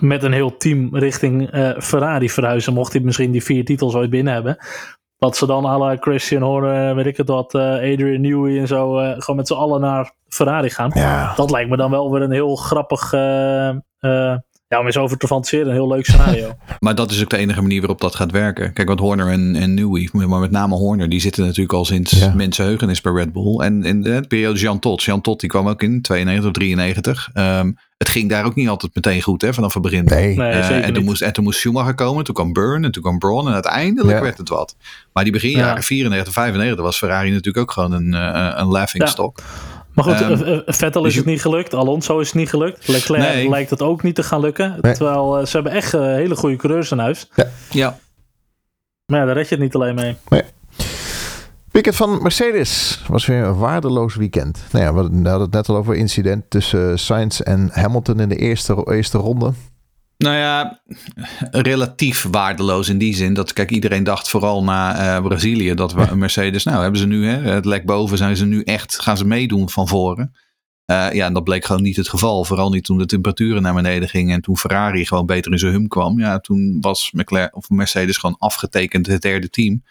[0.00, 2.72] met een heel team richting eh, Ferrari verhuizen?
[2.72, 4.56] Mocht hij misschien die vier titels ooit binnen hebben.
[5.18, 8.98] Dat ze dan alle Christian Horner, weet ik het wat, eh, Adrian Newey en zo,
[8.98, 10.90] eh, gewoon met z'n allen naar Ferrari gaan.
[10.94, 14.36] Ja, Dat lijkt me dan wel weer een heel grappig, eh, eh,
[14.72, 16.56] ja, om eens over te fantaseren, een heel leuk scenario.
[16.80, 18.72] Maar dat is ook de enige manier waarop dat gaat werken.
[18.72, 22.10] Kijk, want Horner en, en Newey, maar met name Horner, die zitten natuurlijk al sinds
[22.10, 22.32] Ja.
[22.34, 23.58] mensenheugenis bij Red Bull.
[23.58, 25.02] En in de periode Jean Todt.
[25.02, 27.30] Jean Todt die kwam ook in 92 of 93.
[27.32, 30.04] Ehm, het ging daar ook niet altijd meteen goed hè, vanaf het begin.
[30.04, 30.36] nee.
[30.36, 31.04] Nee, Eh, zeker en, toen niet.
[31.04, 34.16] moest, en toen moest Schumacher komen, toen kwam Byrne en toen kwam Braun en uiteindelijk
[34.16, 34.22] Ja.
[34.22, 34.76] werd het wat.
[35.12, 35.82] Maar die beginjaren, Ja.
[35.82, 39.42] 94, 95, was Ferrari natuurlijk ook gewoon een, eh, een laughing stock.
[39.94, 41.74] Maar goed, eh, Vettel dus is het niet gelukt.
[41.74, 42.88] Alonso is het niet gelukt.
[42.88, 43.48] Leclerc Nee.
[43.48, 44.78] lijkt het ook niet te gaan lukken.
[44.80, 44.92] Nee.
[44.94, 47.30] Terwijl eh, ze hebben echt hele goede coureurs in huis.
[47.70, 47.98] Ja,
[49.06, 50.16] Maar ja, daar red je het niet alleen mee.
[51.70, 54.64] Weekend van Mercedes was weer een waardeloos weekend.
[54.72, 58.28] Nou ja, we hadden het net al over een incident tussen Sainz en Hamilton in
[58.28, 59.52] de eerste, eerste ronde.
[60.22, 60.80] Nou ja,
[61.50, 63.34] relatief waardeloos in die zin.
[63.34, 67.26] Dat kijk, iedereen dacht vooral na eh, Brazilië dat we Mercedes, nou hebben ze nu
[67.26, 70.34] hè, het lek boven, zijn ze nu echt, gaan ze meedoen van voren.
[70.84, 72.44] Eh, ja, en dat bleek gewoon niet het geval.
[72.44, 75.72] Vooral niet toen de temperaturen naar beneden gingen en toen Ferrari gewoon beter in zijn
[75.72, 76.18] hum kwam.
[76.18, 79.82] Ja, toen was McLaren, of Mercedes gewoon afgetekend het derde team.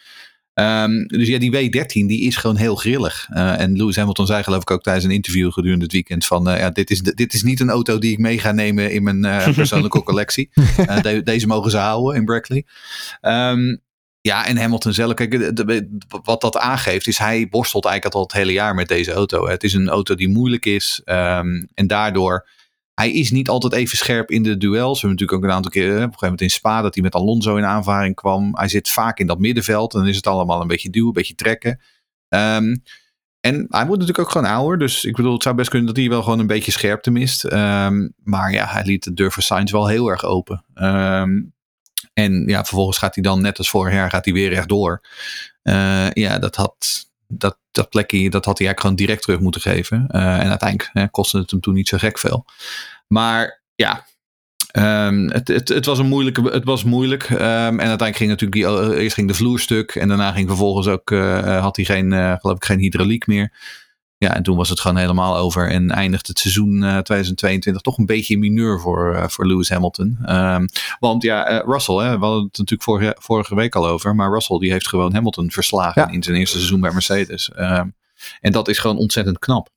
[0.53, 3.27] Ehm, dus ja, die W13 die is gewoon heel grillig.
[3.29, 6.49] Eh, en Lewis Hamilton zei geloof ik ook tijdens een interview gedurende het weekend van...
[6.49, 9.03] eh, ja, dit, is, dit is niet een auto die ik mee ga nemen in
[9.03, 10.49] mijn eh, persoonlijke collectie.
[11.01, 12.65] De- deze mogen ze houden in Brackley.
[13.21, 13.75] Ehm,
[14.21, 18.21] ja, en Hamilton zelf, kijk, de- de- wat dat aangeeft is hij worstelt eigenlijk al
[18.21, 19.47] het hele jaar met deze auto.
[19.47, 22.47] Het is een auto die moeilijk is ehm, en daardoor...
[23.01, 25.01] Hij is niet altijd even scherp in de duels.
[25.01, 26.93] We hebben natuurlijk ook een aantal keer, eh, op een gegeven moment in Spa, dat
[26.93, 28.55] hij met Alonso in aanvaring kwam.
[28.55, 31.13] Hij zit vaak in dat middenveld en dan is het allemaal een beetje duwen, een
[31.13, 31.81] beetje trekken.
[32.27, 32.75] Ehm,
[33.39, 34.77] en hij wordt natuurlijk ook gewoon ouder.
[34.77, 37.43] Dus ik bedoel, het zou best kunnen dat hij wel gewoon een beetje scherpte mist.
[37.43, 40.65] Ehm, maar ja, hij liet de deur voor Sainz wel heel erg open.
[40.73, 41.41] Ehm,
[42.13, 45.01] en ja, vervolgens gaat hij dan net als vorig jaar gaat hij weer rechtdoor.
[45.63, 49.61] Uh, ja, dat had, dat, dat plekje, dat had hij eigenlijk gewoon direct terug moeten
[49.61, 50.07] geven.
[50.11, 52.45] Uh, en uiteindelijk hè, kostte het hem toen niet zo gek veel.
[53.11, 54.05] Maar ja,
[54.77, 57.29] Um, het, het, het, was een moeilijke, het was moeilijk.
[57.29, 59.95] Um, en uiteindelijk ging natuurlijk die, eerst ging de vloer stuk.
[59.95, 63.53] En daarna ging vervolgens ook, uh, had hij geen, uh, geloof ik, geen hydrauliek meer.
[64.17, 65.69] Ja, en toen was het gewoon helemaal over.
[65.69, 70.17] En eindigt het seizoen uh, 2022 toch een beetje in mineur voor, voor Lewis Hamilton.
[70.29, 70.65] Um,
[70.99, 74.15] want ja, Russell, hè, we hadden het natuurlijk vorige, vorige week al over.
[74.15, 76.13] Maar Russell die heeft gewoon Hamilton verslagen ja.
[76.13, 77.49] in zijn eerste seizoen bij Mercedes.
[78.39, 79.69] en dat is gewoon ontzettend knap.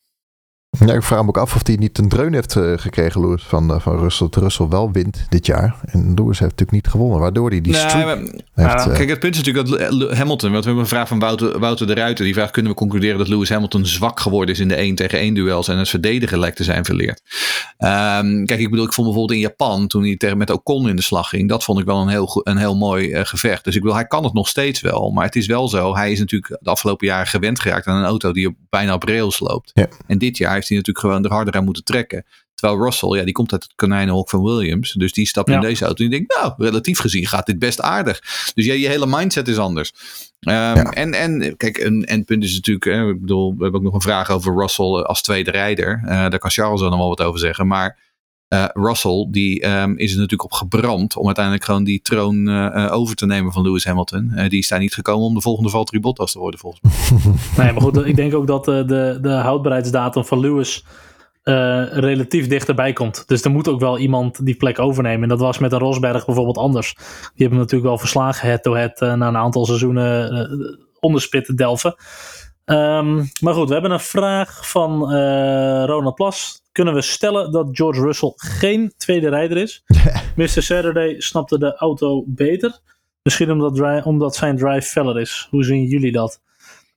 [0.78, 3.42] Ja, ik vraag me ook af of hij niet een dreun heeft uh, gekregen, Lewis,
[3.42, 4.26] van, uh, van Russell.
[4.30, 5.74] Dat Russell wel wint dit jaar.
[5.86, 8.16] En Lewis heeft natuurlijk niet gewonnen, waardoor hij die nee, streak maar,
[8.54, 11.18] heeft, uh, Kijk, het punt is natuurlijk dat Hamilton, want we hebben een vraag van
[11.18, 12.24] Wouter, Wouter de Ruiter.
[12.24, 15.18] Die vraagt, kunnen we concluderen dat Lewis Hamilton zwak geworden is in de 1 tegen
[15.18, 17.22] 1 duels en het verdedigen lijkt te zijn verleerd.
[17.78, 20.96] Um, kijk, ik bedoel, ik vond bijvoorbeeld in Japan, toen hij tegen met Ocon in
[20.96, 23.64] de slag ging, dat vond ik wel een heel, een heel mooi gevecht.
[23.64, 25.10] Dus ik bedoel, hij kan het nog steeds wel.
[25.10, 28.04] Maar het is wel zo, hij is natuurlijk de afgelopen jaren gewend geraakt aan een
[28.04, 29.70] auto die op, bijna op rails loopt.
[29.74, 29.88] Ja.
[30.06, 32.24] En dit jaar heeft hij natuurlijk gewoon de harder aan moeten trekken.
[32.54, 34.92] Terwijl Russell, ja, die komt uit het konijnenhok van Williams.
[34.92, 35.54] Dus die stapt ja.
[35.54, 38.20] in deze auto en die denkt, nou, relatief gezien gaat dit best aardig.
[38.54, 39.92] Dus ja, je hele mindset is anders.
[40.40, 40.90] Um, ja.
[40.90, 43.94] en, en kijk, een, en punt is natuurlijk, hè, ik bedoel, we hebben ook nog
[43.94, 46.00] een vraag over Russell als tweede rijder.
[46.02, 47.66] Uh, daar kan Charles dan nog wel wat over zeggen.
[47.66, 47.98] Maar
[48.48, 52.88] uh, Russell, die um, is er natuurlijk op gebrand om uiteindelijk gewoon die troon uh,
[52.92, 54.32] over te nemen van Lewis Hamilton.
[54.48, 56.92] Die is daar niet gekomen om de volgende Valtteri Bottas te worden, volgens mij.
[57.64, 60.84] nee, maar goed, ik denk ook dat de, de houdbaarheidsdatum van Lewis
[61.90, 63.28] relatief dichterbij komt.
[63.28, 65.22] Dus er moet ook wel iemand die plek overnemen.
[65.22, 66.94] En dat was met een Rosberg bijvoorbeeld anders.
[66.94, 70.48] Die hebben natuurlijk wel verslagen head-to-head -head, na een aantal seizoenen
[71.00, 71.94] onderspitten delven.
[72.64, 75.00] Um, maar goed, we hebben een vraag van
[75.84, 79.84] Ronald Plas kunnen we stellen dat George Russell geen tweede rijder is.
[80.36, 80.62] Mr.
[80.62, 82.80] Saturday snapte de auto beter.
[83.22, 85.46] Misschien omdat, omdat zijn drive feller is.
[85.50, 86.40] Hoe zien jullie dat?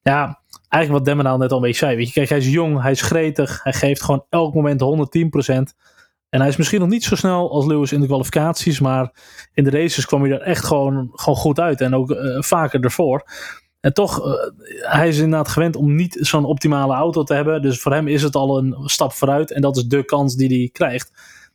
[0.02, 1.96] Ja, eigenlijk wat Demmenaal net al een beetje zei.
[1.96, 3.64] Weet je, kijk, hij is jong, hij is gretig.
[3.64, 5.54] Hij geeft gewoon elk moment 110%.
[6.30, 8.80] En hij is misschien nog niet zo snel als Lewis in de kwalificaties.
[8.80, 9.12] Maar
[9.54, 11.82] in de races kwam hij er echt gewoon, gewoon goed uit.
[11.82, 13.24] En ook uh, vaker ervoor.
[13.88, 14.34] En toch, uh,
[14.92, 17.62] hij is inderdaad gewend om niet zo'n optimale auto te hebben.
[17.62, 19.52] Dus voor hem is het al een stap vooruit.
[19.52, 21.12] En dat is de kans die hij krijgt.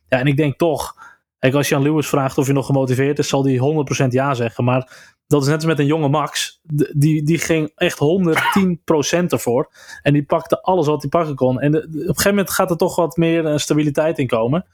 [0.07, 0.95] Ja, en ik denk toch,
[1.39, 3.59] als je aan Lewis vraagt of hij nog gemotiveerd is, zal hij
[4.03, 4.63] 100% ja zeggen.
[4.63, 6.59] Maar dat is net als met een jonge Max.
[6.93, 9.71] Die, die ging echt 110% ervoor.
[10.01, 11.59] En die pakte alles wat hij pakken kon.
[11.59, 14.65] En op een gegeven moment gaat er toch wat meer stabiliteit in komen.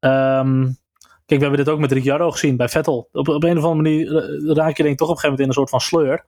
[0.00, 0.76] Um,
[1.26, 3.08] kijk, we hebben dit ook met Ricciardo gezien bij Vettel.
[3.12, 4.06] Op, een of andere manier
[4.54, 6.24] raak je denk toch op een gegeven moment in een soort van sleur.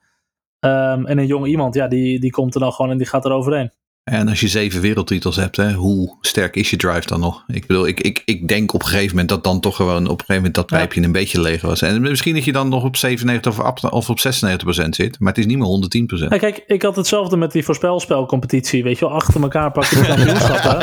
[0.61, 3.25] Um, en een jong iemand, ja, die, die komt er dan gewoon en die gaat
[3.25, 3.70] er overheen.
[4.05, 7.44] En als je zeven wereldtitels hebt, hè, hoe sterk is je drive dan nog?
[7.46, 10.03] Ik bedoel, ik, ik, ik denk op een gegeven moment dat dan toch gewoon op
[10.03, 11.07] een gegeven moment dat pijpje ja.
[11.07, 11.83] een beetje leeg was.
[11.83, 15.29] En misschien dat je dan nog op 97 of, of op 96 procent zit, maar
[15.29, 16.33] het is niet meer 110 procent.
[16.33, 20.07] Ja, kijk, ik had hetzelfde met die voorspelspelcompetitie, weet je wel, achter elkaar pakken de
[20.14, 20.79] kampioenschappen.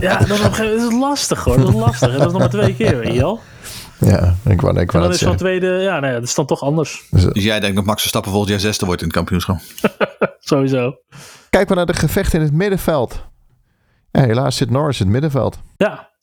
[0.00, 2.12] ja, dat is, op een gegeven moment, dat is lastig hoor, dat is lastig.
[2.12, 3.40] En dat is nog maar twee keer, weet je wel.
[3.98, 6.62] Ja, ik wou, ik wou dan is zo'n tweede, ja, nee, dat is dan toch
[6.62, 7.02] anders.
[7.10, 9.58] Dus, dus jij denkt dat Max Verstappen volgend jaar zesde wordt in het kampioenschap?
[10.38, 10.96] Sowieso.
[11.50, 13.24] Kijk maar naar de gevechten in het middenveld.
[14.10, 15.58] Ja, helaas zit Norris in het middenveld.
[15.76, 16.14] Ja.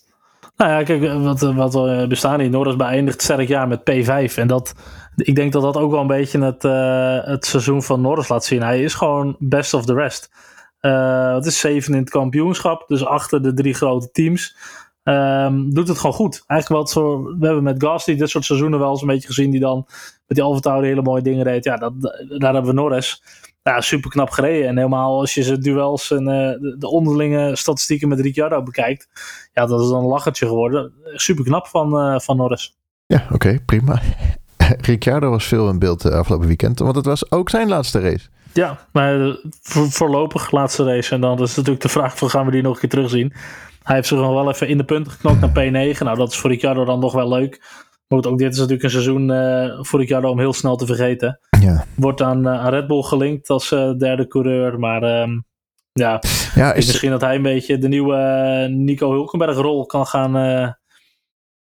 [0.57, 2.49] Nou ja, kijk, wat, wat we bestaan hier.
[2.49, 4.33] Norris beëindigt sterk jaar met P5.
[4.35, 4.75] En dat,
[5.15, 8.45] ik denk dat dat ook wel een beetje het, uh, het seizoen van Norris laat
[8.45, 8.61] zien.
[8.61, 10.31] Hij is gewoon best of the rest.
[10.81, 12.87] Uh, het is zeven in het kampioenschap.
[12.87, 14.55] Dus achter de drie grote teams.
[15.03, 16.43] Um, doet het gewoon goed.
[16.47, 19.51] Eigenlijk wat zo, we hebben met Gasly dit soort seizoenen wel eens een beetje gezien.
[19.51, 19.85] Die dan
[20.27, 21.63] met die Alfa hele mooie dingen deed.
[21.63, 21.93] Ja, dat,
[22.37, 23.23] daar hebben we Norris.
[23.63, 24.67] Ja, super knap gereden.
[24.67, 29.07] En helemaal als je zijn duels en uh, de, de, onderlinge statistieken met Ricciardo bekijkt.
[29.53, 30.93] Ja, dat is dan een lachertje geworden.
[31.03, 32.77] Super knap van, uh, van Norris.
[33.05, 34.01] Ja, oké, okay, prima.
[34.81, 36.79] Ricciardo was veel in beeld uh, afgelopen weekend.
[36.79, 38.27] Want het was ook zijn laatste race.
[38.53, 41.13] Ja, maar voor, voorlopig laatste race.
[41.13, 43.33] En dan is natuurlijk de vraag van gaan we die nog een keer terugzien.
[43.83, 45.97] Hij heeft zich nog wel even in de punten geknokt naar P9.
[45.97, 47.61] Nou, dat is voor Ricciardo dan nog wel leuk.
[48.07, 51.39] Maar ook dit is natuurlijk een seizoen uh, voor Ricciardo om heel snel te vergeten.
[51.59, 51.85] Ja.
[51.95, 54.79] Wordt aan, uh, aan Red Bull gelinkt als uh, derde coureur.
[54.79, 55.45] Maar um,
[55.91, 56.21] ja,
[56.55, 58.17] ja is misschien dat hij een beetje de nieuwe
[58.71, 60.33] Nico Hulkenberg rol kan gaan,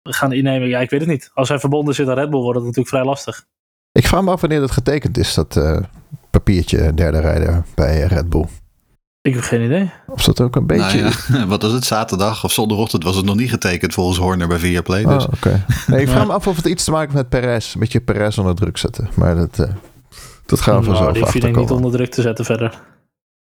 [0.03, 0.69] gaan innemen.
[0.69, 1.31] Ja, ik weet het niet.
[1.35, 3.47] Als hij verbonden zit aan Red Bull wordt het natuurlijk vrij lastig.
[3.93, 5.61] Ik vraag me af wanneer dat getekend is, dat
[6.31, 8.47] papiertje derde rijder bij Red Bull.
[9.23, 9.91] Ik heb geen idee.
[10.07, 11.01] Of dat ook een beetje...
[11.01, 11.85] Nou ja, wat was het?
[11.85, 15.05] Zaterdag of zondagochtend was het nog niet getekend volgens Horner bij Viaplay.
[15.05, 15.25] Dus.
[15.25, 15.63] Oh, okay.
[15.87, 17.75] nee, ik vraag me af of het iets te maken heeft met Perez.
[17.75, 19.09] Een beetje Perez onder druk zetten.
[19.15, 19.67] Maar dat, uh,
[20.47, 22.81] dat gaan we vanzelf nou, die vind ik niet onder druk te zetten verder.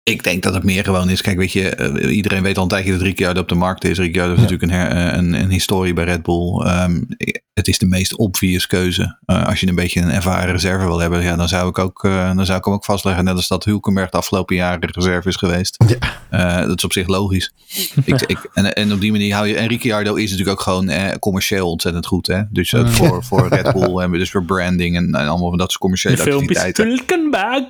[0.09, 1.23] Ik denk dat het meer gewoon is.
[1.23, 3.99] Kijk, weet je, eh, iedereen weet al een tijdje dat Ricciardo op de markt is.
[3.99, 6.67] Ricciardo is natuurlijk een, her, eh, een, een, historie bij Red Bull.
[6.67, 7.07] Um,
[7.53, 9.19] het is de meest obvious keuze.
[9.27, 12.05] Uh, als je een beetje een ervaren reserve wil hebben, ja, dan zou ik ook,
[12.05, 13.25] uh, dan zou ik hem ook vastleggen.
[13.25, 15.85] Net als dat Hulkenberg de afgelopen jaren reserve is geweest.
[15.87, 16.61] Ja.
[16.61, 17.53] Uh, dat is op zich logisch.
[18.05, 19.57] ik, ik, en, en op die manier hou je.
[19.57, 22.27] En Ricciardo is natuurlijk ook gewoon commercieel ontzettend goed.
[22.27, 22.43] Hè?
[22.51, 25.59] Dus ook voor, voor Red Bull hebben we dus voor branding en, en allemaal van
[25.59, 26.87] dat soort commerciële activiteiten.
[26.87, 27.65] Hulkenberg.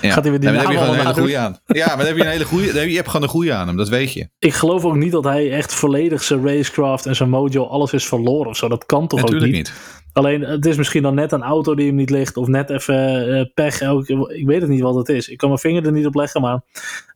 [0.00, 0.10] Ja.
[0.12, 1.58] Gaat hij weer die ja, heb je gewoon een hele goede aan.
[1.66, 2.90] Ja, maar dan heb je een hele goede.
[2.90, 4.28] Je hebt gewoon een goede aan hem, dat weet je.
[4.38, 8.06] Ik geloof ook niet dat hij echt volledig zijn racecraft en zijn mojo alles is
[8.06, 8.68] verloren of zo.
[8.68, 9.66] Dat kan toch Natuurlijk ook niet.
[9.66, 10.04] niet.
[10.12, 13.28] Alleen het is misschien dan net een auto die hem niet ligt of net even
[13.28, 13.80] uh, pech.
[14.26, 15.28] Ik weet het niet wat het is.
[15.28, 16.60] Ik kan mijn vinger er niet op leggen, maar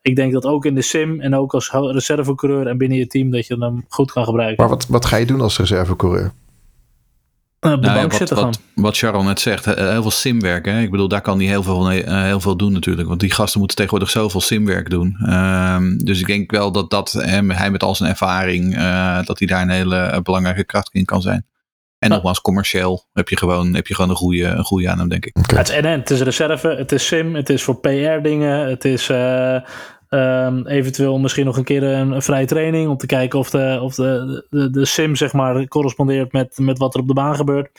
[0.02, 3.30] ik denk dat ook in de sim en ook als reservecoureur en binnen je team
[3.30, 4.56] dat je hem goed kan gebruiken.
[4.56, 6.33] Maar wat, wat ga je doen als reservecoureur?
[7.66, 8.61] Uh, op de nou, bank ja, zitten wat, gewoon.
[8.75, 10.64] wat, wat Charles net zegt, heel veel simwerk.
[10.64, 10.81] Hè?
[10.81, 13.09] Ik bedoel, daar kan hij heel veel, uh, heel veel doen natuurlijk.
[13.09, 15.33] Want die gasten moeten tegenwoordig zoveel simwerk doen.
[15.33, 19.38] Um, dus ik denk wel dat, dat hè, hij met al zijn ervaring, uh, dat
[19.38, 21.46] hij daar een hele belangrijke kracht in kan zijn.
[21.99, 22.14] En Ja.
[22.14, 25.27] nogmaals, commercieel heb je gewoon, heb je gewoon een, goede, een goede aan hem, denk
[25.27, 25.37] ik.
[25.51, 28.68] Ja, het is NN, het is reserve, het is sim, het is voor PR dingen,
[28.68, 29.57] het is eh,
[30.11, 33.79] ehm, eventueel misschien nog een keer een, een vrije training om te kijken of de,
[33.83, 37.37] of de, de, de sim zeg maar correspondeert met, met wat er op de baan
[37.37, 37.70] gebeurt.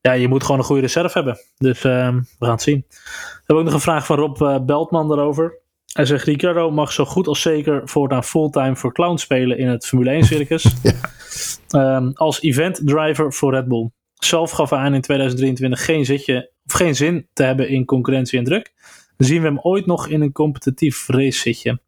[0.00, 1.38] Ja, je moet gewoon een goede reserve hebben.
[1.56, 2.84] Dus ehm, we gaan het zien.
[2.88, 5.58] We hebben ook nog een vraag van Rob eh, Beltman daarover.
[5.92, 9.86] Hij zegt, Ricardo mag zo goed als zeker voortaan fulltime voor clown spelen in het
[9.86, 10.66] Formule 1 circus.
[10.82, 11.96] Ja.
[11.96, 13.90] Ehm, als event driver voor Red Bull.
[14.14, 18.38] Zelf gaf hij aan in 2023 geen, zitje, of geen zin te hebben in concurrentie
[18.38, 18.72] en druk.
[19.18, 21.80] Zien we hem ooit nog in een competitief race zitje?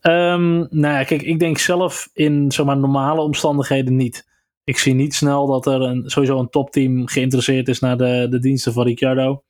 [0.00, 4.28] Ehm, nou ja, kijk, ik denk zelf in zeg maar, normale omstandigheden niet.
[4.64, 8.38] Ik zie niet snel dat er een, sowieso een topteam geïnteresseerd is naar de, de
[8.38, 9.42] diensten van Ricciardo.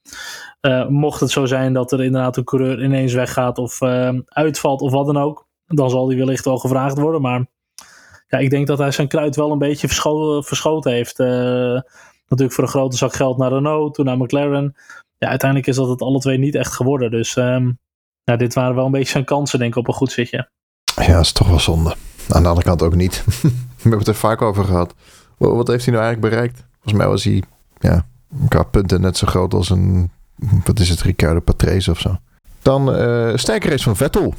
[0.60, 4.80] Eh, mocht het zo zijn dat er inderdaad een coureur ineens weggaat of ehm, uitvalt
[4.80, 7.20] of wat dan ook, dan zal die wellicht wel gevraagd worden.
[7.20, 7.46] Maar
[8.28, 11.18] ja, ik denk dat hij zijn kruid wel een beetje verscho- verschoten heeft.
[11.18, 11.80] Eh,
[12.28, 14.74] natuurlijk voor een grote zak geld naar Renault, toen naar McLaren.
[15.18, 17.10] Ja, uiteindelijk is dat het alle twee niet echt geworden.
[17.10, 17.70] Dus ehm,
[18.24, 20.48] ja, dit waren wel een beetje zijn kansen, denk ik, op een goed zitje.
[20.96, 21.94] Ja, dat is toch wel zonde.
[22.28, 23.24] Aan de andere kant ook niet.
[23.42, 24.94] We hebben het er vaak over gehad.
[25.36, 26.64] Wa- Wat heeft hij nou eigenlijk bereikt?
[26.72, 27.42] Volgens mij was hij
[27.78, 28.06] ja,
[28.48, 30.10] qua punten net zo groot als een,
[30.64, 32.16] wat is het, Ricardo Patrese of zo.
[32.62, 34.34] Dan eh sterke race van Vettel.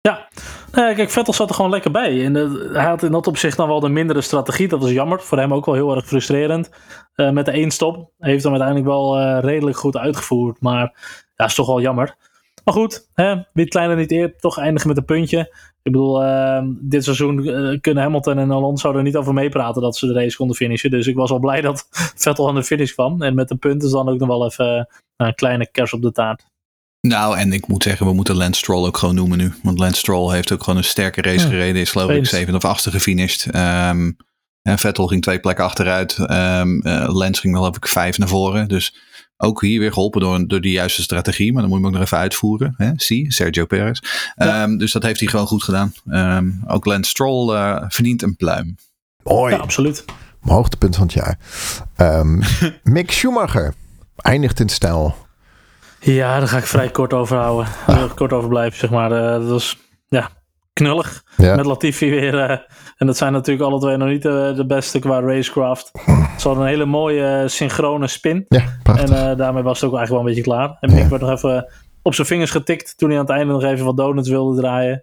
[0.00, 0.28] Ja,
[0.70, 2.24] kijk, Vettel zat er gewoon lekker bij.
[2.24, 2.34] En
[2.72, 4.68] hij had in dat opzicht dan wel de mindere strategie.
[4.68, 5.20] Dat was jammer.
[5.20, 6.70] Voor hem ook wel heel erg frustrerend.
[7.14, 8.10] Eh, met de één stop.
[8.18, 10.60] Heeft hem uiteindelijk wel eh, redelijk goed uitgevoerd.
[10.60, 10.92] Maar
[11.36, 12.16] ja, is toch wel jammer.
[12.64, 15.40] Maar goed, hè, wie het kleiner niet eert, toch eindigen met een puntje.
[15.82, 19.96] Ik bedoel, eh, dit seizoen eh, kunnen Hamilton en Alonso er niet over meepraten dat
[19.96, 20.90] ze de race konden finishen.
[20.90, 21.88] Dus ik was al blij dat
[22.22, 23.22] Vettel aan de finish kwam.
[23.22, 26.12] En met de punten is dan ook nog wel even een kleine kers op de
[26.12, 26.46] taart.
[27.00, 29.52] Nou, en ik moet zeggen, we moeten Lance Stroll ook gewoon noemen nu.
[29.62, 31.82] Want Lance Stroll heeft ook gewoon een sterke race Ja, gereden.
[31.82, 33.46] Is geloof ik zeven of achtste gefinished.
[33.50, 34.12] Ehm,
[34.62, 36.16] en Vettel ging twee plekken achteruit.
[36.18, 38.68] Ehm eh, Lance ging geloof ik vijf naar voren.
[38.68, 38.94] Dus
[39.36, 41.52] ook hier weer geholpen door, door de juiste strategie.
[41.52, 42.74] Maar dan moet je hem ook nog even uitvoeren.
[42.76, 42.90] Hè?
[42.96, 44.00] Zie, Sergio Perez.
[44.36, 44.62] Ja.
[44.62, 45.92] Ehm, dus dat heeft hij gewoon goed gedaan.
[46.10, 48.76] Ehm, ook Lance Stroll eh, verdient een pluim.
[49.22, 49.54] Mooi.
[49.54, 50.04] Ja, absoluut.
[50.40, 51.38] Hoogtepunt van het jaar.
[51.96, 52.42] Ehm,
[52.94, 53.74] Mick Schumacher.
[54.16, 55.27] Eindigt in stijl.
[56.00, 57.66] Ja, daar ga ik vrij kort over houden.
[57.86, 59.12] Ik kort over blijven, zeg maar.
[59.12, 60.28] Eh, dat was, ja,
[60.72, 61.22] knullig.
[61.36, 61.54] Ja.
[61.56, 62.38] Met Latifi weer.
[62.38, 62.58] eh,
[62.96, 65.90] en dat zijn natuurlijk alle twee nog niet eh, de beste qua racecraft.
[66.38, 68.44] Ze hadden een hele mooie synchrone spin.
[68.48, 68.64] Ja.
[68.96, 70.76] En daarmee was het ook eigenlijk wel een beetje klaar.
[70.80, 71.08] En Mick Ja.
[71.08, 73.96] werd nog even op zijn vingers getikt toen hij aan het einde nog even wat
[73.96, 75.02] donuts wilde draaien.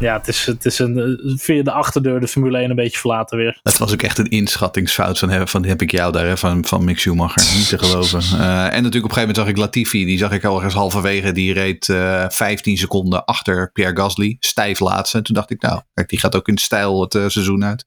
[0.00, 2.98] Ja, het is, het is een, eh, via de achterdeur de Formule 1 een beetje
[2.98, 3.58] verlaten weer.
[3.62, 6.64] Dat was ook echt een inschattingsfout van, hè, van heb ik jou daar, hè, van,
[6.64, 7.56] van Mick Schumacher.
[7.56, 8.22] Niet te geloven.
[8.34, 10.04] Eh, en natuurlijk op een gegeven moment zag ik Latifi.
[10.04, 11.32] Die zag ik al ergens halverwege.
[11.32, 14.36] Die reed eh 15 seconden achter Pierre Gasly.
[14.40, 15.16] Stijf laatste.
[15.16, 17.84] En toen dacht ik, nou, kijk, die gaat ook in stijl het eh, seizoen uit.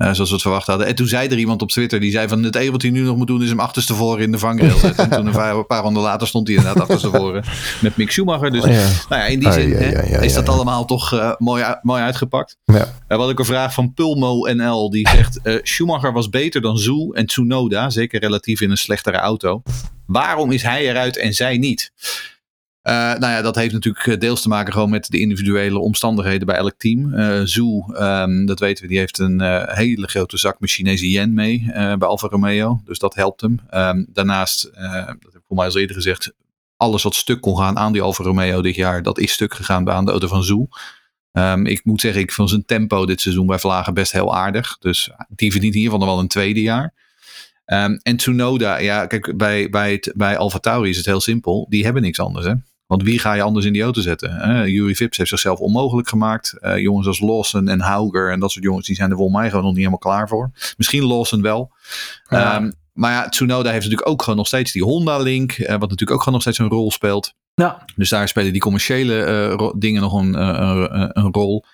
[0.00, 0.86] Eh, zoals we het verwacht hadden.
[0.86, 2.00] En toen zei er iemand op Twitter.
[2.00, 4.32] Die zei van het enige wat hij nu nog moet doen is hem achterstevoren in
[4.32, 5.04] de vangrail zetten.
[5.04, 7.44] en toen een paar, een paar ronden later stond hij inderdaad achterstevoren
[7.80, 8.50] met Mick Schumacher.
[8.50, 8.70] Dus Ja.
[9.08, 12.02] nou ja, in die Ah, zin ja, hè, is dat allemaal toch eh, mooi, mooi
[12.02, 12.56] uitgepakt.
[12.64, 12.74] Ja.
[12.74, 14.90] Uh, hadden ook een vraag van Pulmo NL.
[14.90, 17.90] Die zegt: Schumacher was beter dan Zoe en Tsunoda.
[17.90, 19.62] Zeker relatief in een slechtere auto.
[20.06, 21.92] Waarom is hij eruit en zij niet?
[22.82, 26.46] Eh, nou ja, dat heeft natuurlijk eh, deels te maken gewoon met de individuele omstandigheden
[26.46, 27.14] bij elk team.
[27.14, 29.40] Ehm, dat weten we, die heeft een
[29.74, 32.80] hele grote zak met Chinese yen mee bij Alfa Romeo.
[32.84, 33.60] Dus dat helpt hem.
[33.70, 36.32] Ehm, daarnaast, dat heb ik voor mij al eerder gezegd,
[36.76, 39.84] alles wat stuk kon gaan aan die Alfa Romeo dit jaar, dat is stuk gegaan
[39.84, 40.68] bij aan de auto van Zoe.
[41.32, 44.78] Ehm, ik moet zeggen, ik vond zijn tempo dit seizoen bij Vlagen best heel aardig.
[44.78, 46.94] Dus die verdient geval nog wel een tweede jaar.
[48.02, 51.66] En Tsunoda, ja, kijk, bij, bij, bij Alfa Tauri is het heel simpel.
[51.68, 52.54] Die hebben niks anders, hè.
[52.90, 54.50] Want wie ga je anders in die auto zetten?
[54.50, 56.56] Uh, Jury Vips heeft zichzelf onmogelijk gemaakt.
[56.60, 59.48] Uh, jongens als Lawson en Hauger en dat soort jongens, die zijn er volgens mij
[59.48, 60.50] gewoon nog niet helemaal klaar voor.
[60.76, 61.72] Misschien Lawson wel.
[62.28, 62.56] Ja.
[62.56, 66.10] Um, maar ja, Tsunoda heeft natuurlijk ook gewoon nog steeds die Honda-link, uh, wat natuurlijk
[66.10, 67.34] ook gewoon nog steeds een rol speelt.
[67.54, 67.84] Ja.
[67.96, 70.34] Dus daar spelen die commerciële uh, dingen nog een,
[71.18, 71.64] een rol.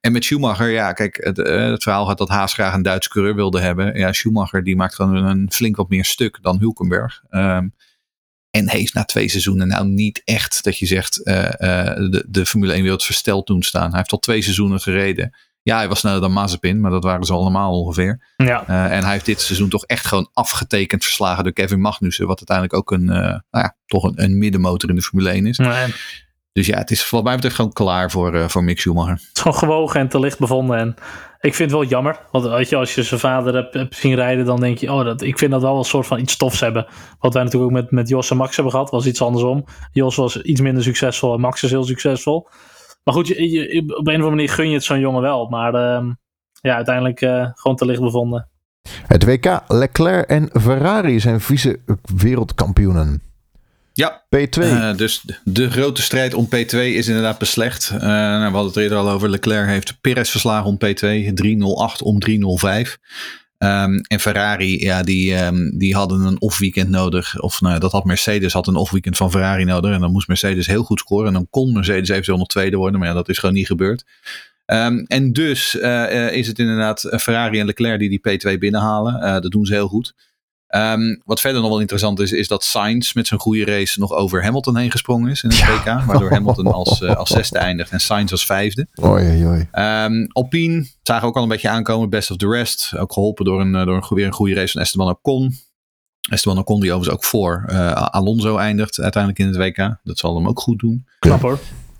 [0.00, 3.34] En met Schumacher, ja, kijk, het, het, verhaal gaat dat Haas graag een Duitse coureur
[3.34, 3.98] wilde hebben.
[3.98, 7.22] Ja, Schumacher die maakt gewoon een flink wat meer stuk dan Hulkenberg.
[7.30, 7.74] Um,
[8.56, 12.82] en heeft na twee seizoenen nou niet echt dat je zegt de, de Formule 1
[12.82, 13.88] wereld versteld doen staan.
[13.88, 15.36] Hij heeft al twee seizoenen gereden.
[15.62, 18.34] Ja, hij was sneller dan Mazepin, maar dat waren ze allemaal ongeveer.
[18.36, 18.64] Ja.
[18.68, 22.26] Uh, en hij heeft dit seizoen toch echt gewoon afgetekend verslagen door Kevin Magnussen.
[22.26, 25.58] Wat uiteindelijk ook een, nou ja, toch een, een, middenmotor in de Formule 1 is.
[25.58, 25.94] Nee.
[26.56, 29.12] Dus ja, het is wat mij betreft gewoon klaar voor, uh, voor Mick Schumacher.
[29.12, 30.78] Het is gewoon gewogen en te licht bevonden.
[30.78, 30.94] En
[31.40, 32.20] ik vind het wel jammer.
[32.30, 35.04] Want weet je, als je zijn vader hebt, hebt zien rijden, dan denk je, oh,
[35.04, 36.86] dat, ik vind dat wel een soort van iets tofs hebben.
[37.18, 39.64] Wat wij natuurlijk ook met, met Jos en Max hebben gehad, was iets andersom.
[39.92, 42.48] Jos was iets minder succesvol en Max is heel succesvol.
[43.04, 45.48] Maar goed, je, je, op een of andere manier gun je het zo'n jongen wel.
[45.48, 46.10] Maar uh,
[46.60, 48.48] ja, uiteindelijk uh, gewoon te licht bevonden.
[49.06, 51.80] Het WK Leclerc en Ferrari zijn vice
[52.16, 53.25] wereldkampioenen.
[53.96, 54.62] Ja, P2.
[54.62, 57.90] Uh, dus de grote strijd om P2 is inderdaad beslecht.
[57.94, 59.30] Uh, nou, we hadden het eerder al over.
[59.30, 61.32] Leclerc heeft Perez verslagen om P2.
[61.34, 62.98] 308 om 305.
[63.58, 67.40] Um, en Ferrari, ja, die, um, die hadden een off-weekend nodig.
[67.40, 69.92] Of nou, dat had Mercedes, had een off-weekend van Ferrari nodig.
[69.92, 71.26] En dan moest Mercedes heel goed scoren.
[71.26, 72.98] En dan kon Mercedes eventueel nog tweede worden.
[72.98, 74.04] Maar ja, dat is gewoon niet gebeurd.
[74.66, 79.42] Um, en dus uh, uh, is het inderdaad Ferrari en Leclerc die die P2 binnenhalen.
[79.42, 80.14] Dat doen ze heel goed.
[80.68, 84.12] Um, wat verder nog wel interessant is, is dat Sainz met zijn goede race nog
[84.12, 85.84] over Hamilton heen gesprongen is in het WK.
[85.84, 86.04] Ja.
[86.06, 88.86] Waardoor Hamilton als, uh, als zesde eindigt en Sainz als vijfde.
[89.04, 89.68] Oei, oei.
[89.72, 92.92] Um, Alpine zagen ook al een beetje aankomen, best of the rest.
[92.96, 95.54] Ook geholpen door, een, door een, weer een goede race van Esteban Ocon.
[96.30, 99.98] Esteban Ocon die overigens ook voor uh, Alonso eindigt uiteindelijk in het WK.
[100.04, 101.06] Dat zal hem ook goed doen.
[101.18, 101.58] Knap hoor.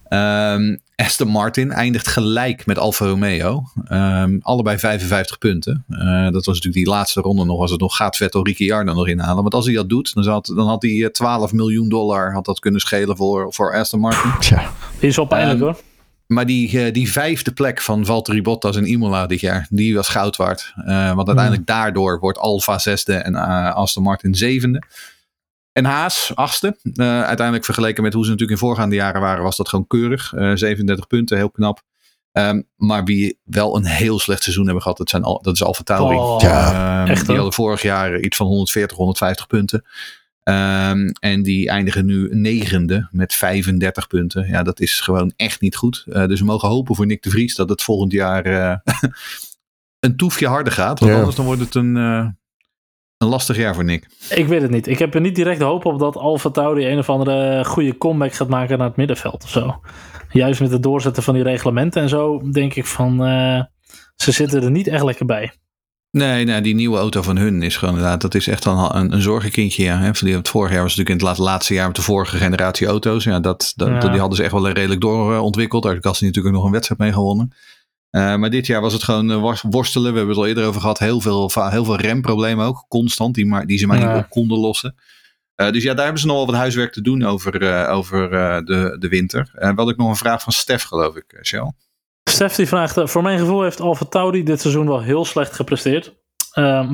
[0.09, 3.65] Um, Aston Martin eindigt gelijk met Alfa Romeo.
[3.93, 5.85] Um, allebei 55 punten.
[5.89, 7.59] Uh, dat was natuurlijk die laatste ronde nog.
[7.59, 9.43] Was het nog gaat Vettel Ricciardo nog inhalen.
[9.43, 12.59] Want als hij dat doet, dan, had, dan had hij 12 miljoen dollar had dat
[12.59, 14.31] kunnen schelen voor, voor Aston Martin.
[14.39, 14.71] Tja.
[14.99, 15.81] Is wel pijnlijk um, hoor.
[16.27, 20.09] Maar die, uh, die vijfde plek van Valtteri Bottas en Imola dit jaar, die was
[20.09, 20.73] goud waard.
[20.77, 21.77] Uh, want uiteindelijk hmm.
[21.77, 24.83] daardoor wordt Alfa zesde en uh, Aston Martin zevende.
[25.77, 26.77] En Haas, achtste.
[26.83, 30.33] Uh, uiteindelijk vergeleken met hoe ze natuurlijk in voorgaande jaren waren, was dat gewoon keurig.
[30.33, 31.83] Uh, 37 punten, heel knap.
[32.33, 35.63] Um, maar wie wel een heel slecht seizoen hebben gehad, dat, zijn al, dat is
[35.63, 36.17] Alfa Tauri.
[36.17, 39.85] Oh, ja, um, die hadden vorig jaar iets van 140, 150 punten.
[40.43, 44.49] Um, en die eindigen nu negende met 35 punten.
[44.49, 46.05] Ja, dat is gewoon echt niet goed.
[46.07, 48.77] Uh, dus we mogen hopen voor Nick de Vries dat het volgend jaar uh,
[50.01, 50.99] een toefje harder gaat.
[50.99, 51.19] Want Ja.
[51.19, 52.27] anders dan wordt het een, uh,
[53.19, 54.07] een lastig jaar voor Nick.
[54.31, 54.87] Ik weet het niet.
[54.87, 58.35] Ik heb er niet direct hoop op dat Alfa Tauri een of andere goede comeback
[58.35, 59.81] gaat maken naar het middenveld of zo.
[60.31, 63.63] Juist met het doorzetten van die reglementen en zo, denk ik van uh,
[64.17, 65.53] ze zitten er niet echt lekker bij.
[66.11, 69.13] Nee, nee, die nieuwe auto van hun is gewoon inderdaad, dat is echt een, een,
[69.13, 69.85] een zorgenkindje.
[69.85, 69.99] Ja.
[69.99, 70.07] Hè.
[70.07, 73.25] Het vorige jaar was natuurlijk in het laatste jaar met de vorige generatie auto's.
[73.25, 73.99] Ja, dat, dat, Ja.
[74.09, 75.83] Die hadden ze echt wel redelijk doorontwikkeld.
[75.83, 77.53] Daar heeft Gasly natuurlijk nog een wedstrijd mee gewonnen.
[78.11, 80.13] Uh, maar dit jaar was het gewoon uh, worstelen.
[80.13, 80.99] We hebben het al eerder over gehad.
[80.99, 84.15] Heel veel, heel veel remproblemen ook, constant, die, maar, die ze maar Ja.
[84.15, 84.95] niet op konden lossen.
[85.57, 88.31] Uh, dus ja, daar hebben ze nog wel wat huiswerk te doen over, uh, over
[88.65, 89.51] de, de winter.
[89.59, 91.73] Uh, wel ik nog een vraag van Stef, geloof ik, Shell.
[92.31, 95.53] Stef die vraagt, eh, voor mijn gevoel heeft Alfa Tauri dit seizoen wel heel slecht
[95.53, 96.15] gepresteerd.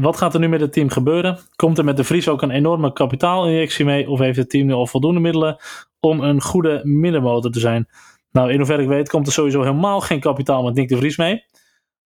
[0.00, 1.38] Wat gaat er nu met het team gebeuren?
[1.56, 4.08] Komt er met de Vries ook een enorme kapitaalinjectie mee?
[4.08, 5.56] Of heeft het team nu al voldoende middelen
[6.00, 7.88] om een goede middenmotor te zijn?
[8.33, 11.16] Nou, in hoeverre ik weet komt er sowieso helemaal geen kapitaal met Nick de Vries
[11.16, 11.45] mee.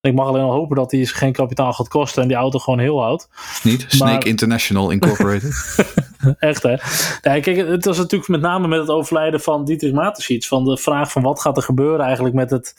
[0.01, 2.79] Ik mag alleen al hopen dat hij geen kapitaal gaat kosten en die auto gewoon
[2.79, 3.29] heel houdt.
[3.63, 3.85] Niet?
[3.89, 5.55] Snake Maar- International Incorporated.
[6.39, 6.75] Echt hè?
[7.31, 10.49] Nee, kijk, het was natuurlijk met name met het overlijden van Dietrich Mateschitz.
[10.49, 12.75] Van de vraag van wat gaat er gebeuren eigenlijk met het,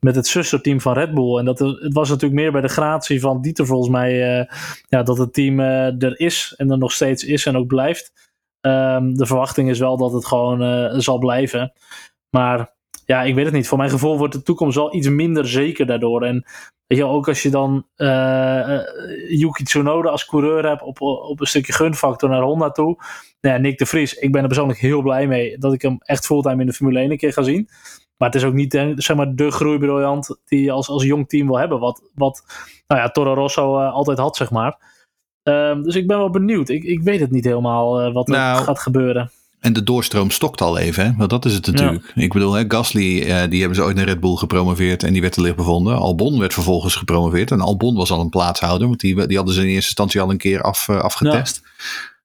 [0.00, 1.38] met het zusterteam van Red Bull.
[1.38, 4.38] En dat, het was natuurlijk meer bij de gratie van Dieter volgens mij.
[4.40, 4.46] eh,
[4.88, 8.12] ja, dat het team eh, er is en er nog steeds is en ook blijft.
[8.60, 11.72] Ehm, de verwachting is wel dat het gewoon eh, zal blijven.
[12.30, 12.78] Maar
[13.10, 13.68] ja, ik weet het niet.
[13.68, 16.22] Voor mijn gevoel wordt de toekomst wel iets minder zeker daardoor.
[16.22, 16.44] En
[16.86, 18.80] weet je, ook als je dan eh,
[19.28, 22.96] Yuki Tsunoda als coureur hebt op, op een stukje gunfactor naar Honda toe.
[23.40, 25.96] Nou ja, Nick de Vries, ik ben er persoonlijk heel blij mee dat ik hem
[26.00, 27.68] echt fulltime in de Formule 1 een keer ga zien.
[28.16, 31.28] Maar het is ook niet eh, zeg maar, de groeibriljant die je als, als jong
[31.28, 31.78] team wil hebben.
[31.78, 32.44] Wat, wat
[32.86, 34.78] nou ja, Toro Rosso altijd had, zeg maar.
[35.42, 36.68] Ehm, dus ik ben wel benieuwd.
[36.68, 39.30] Ik, ik weet het niet helemaal wat er Nou, gaat gebeuren.
[39.60, 41.12] En de doorstroom stokt al even, hè?
[41.16, 42.12] want dat is het natuurlijk.
[42.14, 45.20] Ik bedoel, hè, Gasly, eh, die hebben ze ooit naar Red Bull gepromoveerd en die
[45.20, 45.96] werd te licht bevonden.
[45.96, 49.60] Albon werd vervolgens gepromoveerd en Albon was al een plaatshouder, want die, die hadden ze
[49.60, 51.62] in eerste instantie al een keer af, eh, afgetest.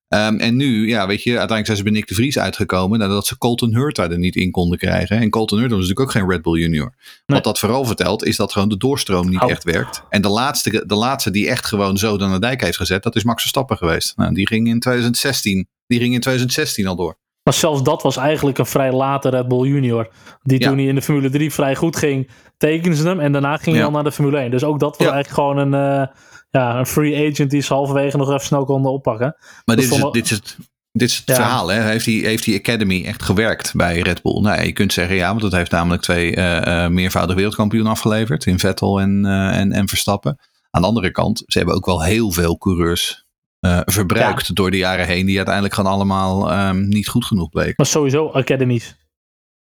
[0.08, 3.26] Ehm, en nu, ja, weet je, uiteindelijk zijn ze bij Nick de Vries uitgekomen nadat
[3.26, 5.18] ze Colton Hurta er niet in konden krijgen.
[5.18, 6.94] En Colton Hurta was natuurlijk ook geen Red Bull junior.
[7.26, 10.04] Wat dat vooral vertelt, is dat gewoon de doorstroom niet echt werkt.
[10.10, 13.16] En de laatste, de laatste die echt gewoon zo aan de dijk heeft gezet, dat
[13.16, 14.18] is Max Verstappen geweest.
[14.18, 17.18] Nou, die ging in 2016, die ging in 2016 al door.
[17.46, 20.08] Maar zelfs dat was eigenlijk een vrij late Red Bull Junior.
[20.44, 20.68] Die Ja.
[20.68, 23.20] toen hij in de Formule 3 vrij goed ging, tekenden ze hem.
[23.20, 24.52] En daarna ging hij al naar de Formule 1.
[24.52, 26.08] Dus ook dat was eigenlijk gewoon een, eh,
[26.50, 29.36] ja, een free agent die ze halverwege nog even snel konden oppakken.
[29.66, 30.58] Maar dit is, dit is het,
[30.92, 31.36] dit is het Ja.
[31.36, 31.68] verhaal.
[31.68, 31.82] Hè?
[31.82, 34.42] Heeft, die, heeft die Academy echt gewerkt bij Red Bull?
[34.42, 38.46] Nou, je kunt zeggen ja, want dat heeft namelijk twee eh eh meervoudig wereldkampioen afgeleverd.
[38.46, 40.40] In Vettel en, en, en Verstappen.
[40.72, 43.25] Aan de andere kant, ze hebben ook wel heel veel coureurs
[43.66, 45.26] eh, verbruikt door de jaren heen.
[45.26, 47.74] Die uiteindelijk gewoon allemaal ehm, niet goed genoeg bleken.
[47.78, 48.96] Maar sowieso academies.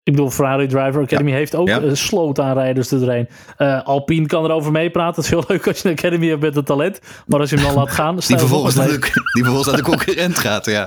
[0.03, 1.81] Ik bedoel, Ferrari Driver Academy heeft ook Ja.
[1.81, 3.27] een sloot aan rijders erheen.
[3.57, 5.15] Eh Alpine kan erover meepraten.
[5.15, 6.99] Het is heel leuk als je een academy hebt met een talent.
[7.27, 8.15] Maar als je hem dan laat gaan...
[8.27, 8.99] Die vervolgens, naar de,
[9.33, 10.65] die vervolgens naar de concurrent gaat.
[10.75, 10.85] Ja.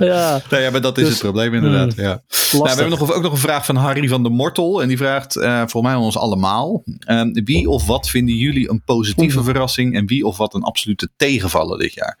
[0.49, 1.93] Nou ja, maar dat is Dus- het probleem inderdaad.
[1.93, 2.03] Hmm.
[2.03, 2.21] ja.
[2.51, 4.81] Nou, we hebben nog, ook nog een vraag van Harry van der Mortel.
[4.81, 6.83] En die vraagt, eh voor mij ons allemaal.
[6.99, 9.95] eh, wie of wat vinden jullie een positieve verrassing?
[9.95, 12.17] En wie of wat een absolute tegenvaller dit jaar?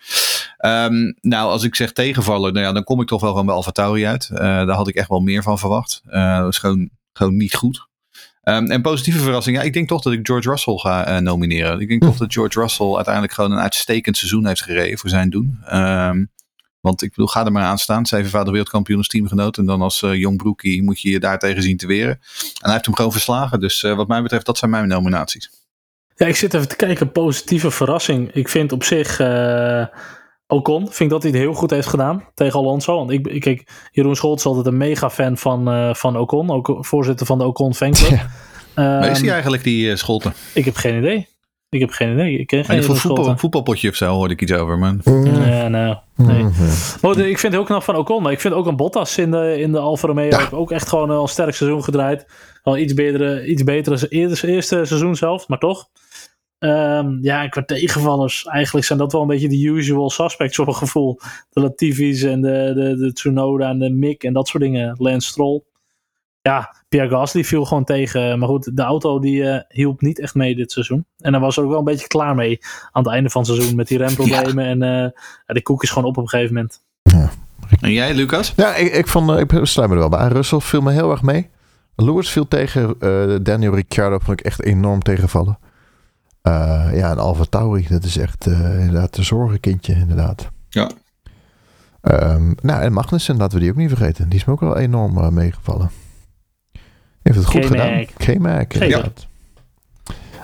[0.59, 3.71] Ehm, nou, als ik zeg tegenvaller, nou ja, dan kom ik toch wel gewoon bij
[3.71, 4.29] Tauri uit.
[4.31, 6.01] Eh, daar had ik echt wel meer van verwacht.
[6.05, 7.87] Eh, dat is gewoon, gewoon niet goed.
[8.41, 11.79] Ehm, en positieve verrassing, ja, ik denk toch dat ik George Russell ga eh, nomineren.
[11.79, 15.29] Ik denk toch dat George Russell uiteindelijk gewoon een uitstekend seizoen heeft gereden voor zijn
[15.29, 15.59] doen.
[15.65, 16.25] Ehm,
[16.79, 18.05] want ik bedoel, ga er maar aan staan.
[18.05, 19.57] Zevenvoudig wereldkampioen als teamgenoot.
[19.57, 22.13] En dan als jong broekie moet je je daar tegen zien te weren.
[22.13, 22.19] En
[22.59, 23.59] hij heeft hem gewoon verslagen.
[23.59, 25.49] Dus wat mij betreft, dat zijn mijn nominaties.
[26.15, 27.11] Ja, ik zit even te kijken.
[27.11, 28.31] Positieve verrassing.
[28.33, 29.19] Ik vind op zich...
[30.51, 32.95] Ocon, vind ik dat hij het heel goed heeft gedaan tegen Alonso.
[32.95, 36.49] Want ik, ik kijk, Jeroen Scholz is altijd een mega fan van, eh, van Ocon.
[36.49, 38.09] Ook voorzitter van de Ocon fanclub.
[38.09, 38.29] Ja.
[38.75, 40.33] Waar is Ehm, hij eigenlijk, die Scholten?
[40.53, 41.27] Ik heb geen idee.
[41.69, 42.39] Ik heb geen idee.
[42.39, 44.77] Ik ken geen Voor Jeroen voetbal, voetbalpotje of zo hoorde ik iets over.
[44.77, 44.95] Maar...
[45.03, 46.43] Ja, nou, nee.
[47.01, 48.23] Maar ik vind het heel knap van Ocon.
[48.23, 50.29] Maar ik vind ook een Bottas in de, in de Alfa Romeo.
[50.29, 50.47] Ja.
[50.51, 52.25] ook echt gewoon al een sterk seizoen gedraaid.
[52.63, 55.89] Al iets betere, iets betere eerste, eerste seizoen zelf, maar toch.
[56.59, 60.65] Ehm, ja, en qua tegenvallers, eigenlijk zijn dat wel een beetje de usual suspects voor
[60.65, 61.19] mijn gevoel.
[61.49, 64.95] De Latifi's en de, de, de Tsunoda en de Mick en dat soort dingen.
[64.97, 65.61] Lance Stroll.
[66.41, 68.39] Ja, Pierre Gasly viel gewoon tegen.
[68.39, 71.05] Maar goed, de auto die eh, hielp niet echt mee dit seizoen.
[71.17, 72.59] En daar was er ook wel een beetje klaar mee
[72.91, 73.75] aan het einde van het seizoen.
[73.75, 74.65] Met die remproblemen.
[74.71, 74.89] En eh,
[75.45, 76.81] ja, de koek is gewoon op op een gegeven moment.
[77.81, 78.53] En jij, Lucas?
[78.55, 80.27] Ja, ik, ik, vond, eh, ik sluit me er wel bij.
[80.27, 81.49] Russell viel me heel erg mee.
[81.95, 82.95] Lewis viel tegen.
[82.99, 85.59] eh, Daniel Ricciardo vond ik echt enorm tegenvallen.
[86.49, 90.49] Eh, ja, en Alfa Tauri, dat is echt eh, inderdaad een zorgenkindje, inderdaad.
[90.69, 90.89] Ja.
[92.01, 94.29] Ehm, nou, en Magnussen, laten we die ook niet vergeten.
[94.29, 95.91] Die is me ook wel enorm eh, meegevallen.
[97.21, 97.71] Heeft het goed K-Mac.
[97.71, 98.05] gedaan.
[98.05, 99.27] K-Mac, inderdaad.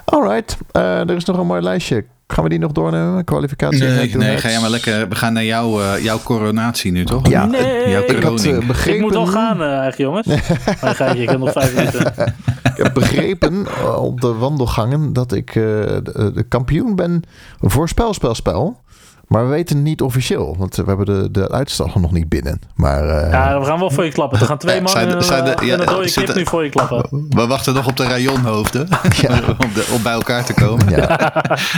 [0.06, 2.06] Alright, eh, er is nog een mooi lijstje.
[2.28, 3.24] Gaan we die nog doornemen?
[3.24, 3.84] Kwalificatie?
[3.84, 5.10] Nee, nee, ga jij maar lekker.
[5.10, 7.28] We gaan naar jouw, eh, jouw coronatie nu, toch?
[7.28, 7.90] Ja, Nee.
[7.90, 8.96] jouw ik Ik had eh, begrepen...
[8.96, 10.28] Ik moet al gaan, eh eigenlijk jongens.
[10.82, 12.14] Maar ga je, ik heb nog vijf minuten.
[12.64, 13.66] Ik heb begrepen
[14.00, 17.22] op de wandelgangen dat ik eh, de, de kampioen ben
[17.60, 18.82] voor spelspelspel.
[19.28, 22.60] Maar we weten het niet officieel, want we hebben de, de uitslag nog niet binnen.
[22.76, 24.40] Maar eh, Ja, we gaan wel voor je klappen.
[24.40, 26.38] Er gaan twee Eh, mannen zijn zijn de- eh, ja, en een dode kip zitten-
[26.38, 27.26] nu voor je klappen.
[27.30, 28.88] We wachten nog op de rayonhoofden.
[29.22, 29.30] Ja.
[29.66, 30.90] om, de- om bij elkaar te komen.
[30.90, 31.34] ja,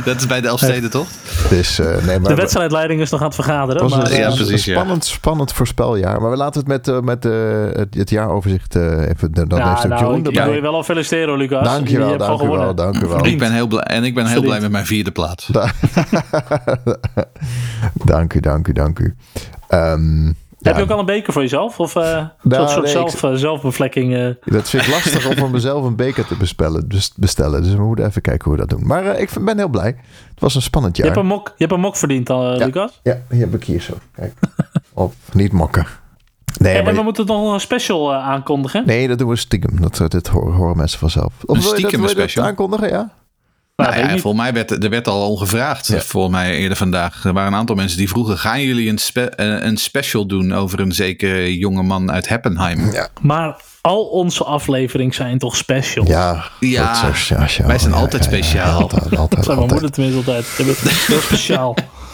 [0.05, 1.07] Dat is bij de Elfsteden, toch?
[1.49, 3.81] dus eh, nee, maar De wedstrijdleiding is nog aan het vergaderen.
[3.83, 4.73] het was Maar, een, Ja, precies, ja.
[4.73, 6.21] spannend, spannend voorspeljaar.
[6.21, 9.31] Maar we laten het met, met het, het jaaroverzicht eh, even.
[9.33, 11.59] Dan ja, heeft nou, Jeroen ik, wil je wel al feliciteren, Lucas.
[11.59, 12.75] Je Dankjewel, hebt gewoon dankjewel, gewonnen.
[12.75, 13.25] dankjewel.
[13.25, 15.49] Ik ben heel blij, en ik ben heel blij met mijn vierde plaats.
[17.93, 19.15] Da- dank u, dank u, dank u.
[19.67, 20.31] Ehm,
[20.61, 21.79] Heb je ook al een beker voor jezelf?
[21.79, 24.15] Of eh Nou, zo'n soort nee, zelf, eh, zelfbevlekking?
[24.15, 24.29] eh?
[24.53, 27.63] Dat vind ik lastig om voor mezelf een beker te bespellen, dus bestellen.
[27.63, 28.87] Dus we moeten even kijken hoe we dat doen.
[28.87, 29.95] Maar eh, ik vind- ben heel blij.
[30.29, 31.11] Het was een spannend je, jaar.
[31.11, 32.65] hebt een mok, je hebt een mok verdiend, dan, Ja.
[32.65, 32.99] Lucas.
[33.03, 33.93] Ja, die heb ik hier zo.
[34.15, 34.33] Kijk.
[34.93, 35.85] Op, niet mokken.
[36.57, 38.83] Nee, En, maar, we moeten nog een special aankondigen.
[38.85, 39.81] nee, dat doen we stiekem.
[39.81, 41.25] Dat, dit horen, horen mensen vanzelf.
[41.25, 42.45] Of Een wil je dat, stiekem wil je dat special?
[42.45, 43.09] aankondigen, ja?
[43.77, 45.87] Nou, Nou ja, volgens mij werd er werd al ongevraagd.
[45.87, 45.99] Ja.
[45.99, 47.25] Volgens mij eerder vandaag.
[47.25, 50.53] Er waren een aantal mensen die vroegen: gaan jullie een, spe- eh, een special doen
[50.53, 52.91] over een zekere jonge man uit Heppenheim?
[52.91, 53.07] Ja.
[53.21, 56.05] Maar al onze afleveringen zijn toch special?
[56.07, 58.81] Ja, Ja, zo, wij zijn ja, altijd ja, ja, speciaal.
[58.81, 59.71] altijd, Dat altijd, zijn mijn altijd.
[59.71, 60.77] moeder tenminste altijd.
[61.07, 61.75] Heel speciaal.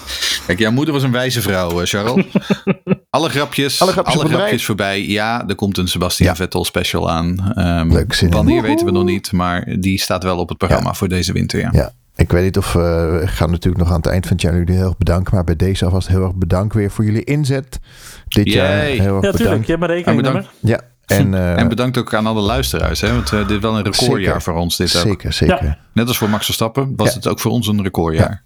[0.45, 2.26] Kijk, jouw moeder was een wijze vrouw, eh, Charles.
[3.09, 5.05] alle grapjes, Alle alle grapjes grapjes, voorbij.
[5.07, 6.36] Ja, er komt een Sebastian Ja.
[6.36, 7.53] Vettel special aan.
[7.55, 8.34] Ehm, Leuk, zin in.
[8.34, 11.59] wanneer weten we nog niet, maar die staat wel op het programma voor deze winter.
[11.59, 11.70] Ja.
[11.72, 14.41] Ja, ik weet niet of uh, ik ga natuurlijk nog aan het eind van het
[14.45, 15.36] jaar jullie heel erg bedanken.
[15.36, 17.80] Maar bij deze alvast heel erg bedankt weer voor jullie inzet.
[18.28, 18.55] Dit Yay.
[18.55, 19.38] jaar heel erg Ja, tuurlijk.
[19.38, 19.66] bedankt.
[19.68, 20.49] Je hebt rekeningnummer.
[20.61, 23.01] bedankt, Ja, en, eh, en bedankt ook aan alle luisteraars.
[23.01, 24.41] Hè, want eh, dit is wel een recordjaar Zeker.
[24.41, 24.78] voor ons.
[24.78, 25.01] Dit ook.
[25.01, 25.64] zeker, zeker.
[25.64, 25.78] Ja.
[25.93, 27.14] Net als voor Max Verstappen was Ja.
[27.16, 28.43] het ook voor ons een recordjaar.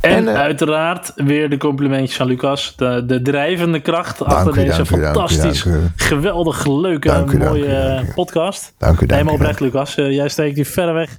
[0.00, 2.76] En, En, eh, uiteraard weer de complimentjes aan Lucas.
[2.76, 5.80] De, de drijvende kracht achter u, deze fantastisch, u.
[5.96, 8.74] geweldig leuke, Dank u, mooie dank podcast.
[8.78, 9.96] Dank u, dank Helemaal oprecht, Lucas.
[9.96, 11.18] Eh, jij steekt hier verreweg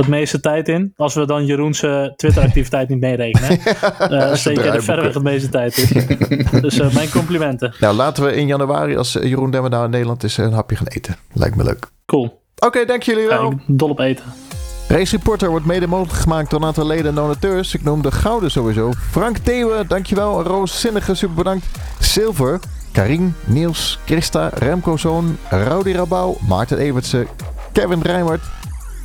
[0.00, 0.92] het meeste tijd in.
[0.96, 3.58] Als we dan Jeroen's eh, Twitter-activiteit niet meerekenen.
[3.98, 6.46] eh steek je er verreweg het meeste tijd in.
[6.62, 7.74] dus eh, mijn complimenten.
[7.80, 10.76] Nou, laten we in januari, als eh, Jeroen Demmer nou in Nederland is, een hapje
[10.76, 11.16] gaan eten.
[11.32, 11.86] Lijkt me leuk.
[12.06, 12.42] Cool.
[12.58, 13.60] Oké, dank jullie wel.
[13.66, 14.24] dol op eten.
[14.90, 17.74] Race Reporter wordt mede mogelijk gemaakt door een aantal leden en donateurs.
[17.74, 18.92] Ik noem de gouden sowieso.
[19.10, 20.42] Frank Theeuwen, dankjewel.
[20.42, 21.66] Roos Zinnige, super bedankt.
[21.98, 22.60] Silver,
[22.92, 27.26] Karin, Niels, Christa, Remco Zoon, Rowdy Rabouw, Maarten Evertsen,
[27.72, 28.40] Kevin Rijmert,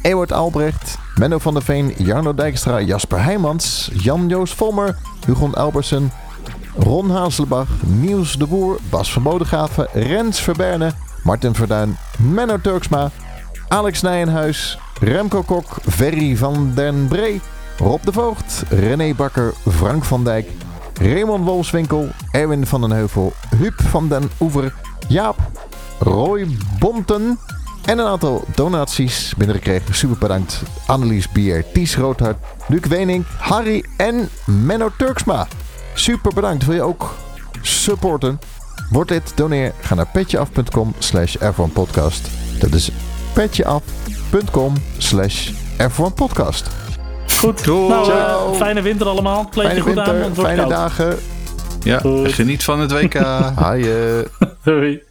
[0.01, 6.11] Ewart Albrecht, Menno van der Veen, Jarno Dijkstra, Jasper Heijmans, Jan-Joos Volmer, Hugon Albersen,
[6.77, 10.91] Ron Hazelbach, Niels de Boer, Bas van Bodegraven, Rens Verberne,
[11.23, 13.11] Martin Verduin, Menno Turksma,
[13.67, 17.41] Alex Nijenhuis, Remco Kok, Ferry van den Bree,
[17.77, 20.49] Rob de Voogd, René Bakker, Frank van Dijk,
[21.01, 24.73] Raymond Wolfswinkel, Erwin van den Heuvel, Huub van den Oever,
[25.07, 25.37] Jaap,
[25.99, 26.47] Roy
[26.79, 27.39] Bonten
[27.85, 29.95] en een aantal donaties binnengekregen.
[29.95, 30.61] Super bedankt.
[30.85, 32.37] Annelies Bier, Ties Roodhart,
[32.67, 35.47] Luc Wenink, Harry en Menno Turksma.
[35.93, 36.65] Super bedankt.
[36.65, 37.15] Wil je ook
[37.61, 38.39] supporten?
[38.89, 39.73] Word dit, doneer.
[39.81, 41.35] Ga naar petjeaf.com slash.
[42.59, 42.91] Dat is
[43.33, 44.04] petjeaf.com
[44.97, 45.51] slash
[46.15, 46.67] podcast.
[47.39, 47.63] Goed.
[47.63, 47.87] Doei.
[47.87, 48.53] Nou, eh, Ciao.
[48.53, 49.45] fijne winter allemaal.
[49.45, 50.69] Kleed je goed aan, winter, fijne koud.
[50.69, 51.17] dagen.
[51.83, 52.33] Ja, Goed.
[52.33, 53.13] geniet van het WK.
[53.55, 54.27] Haaien.
[54.63, 55.01] Doei.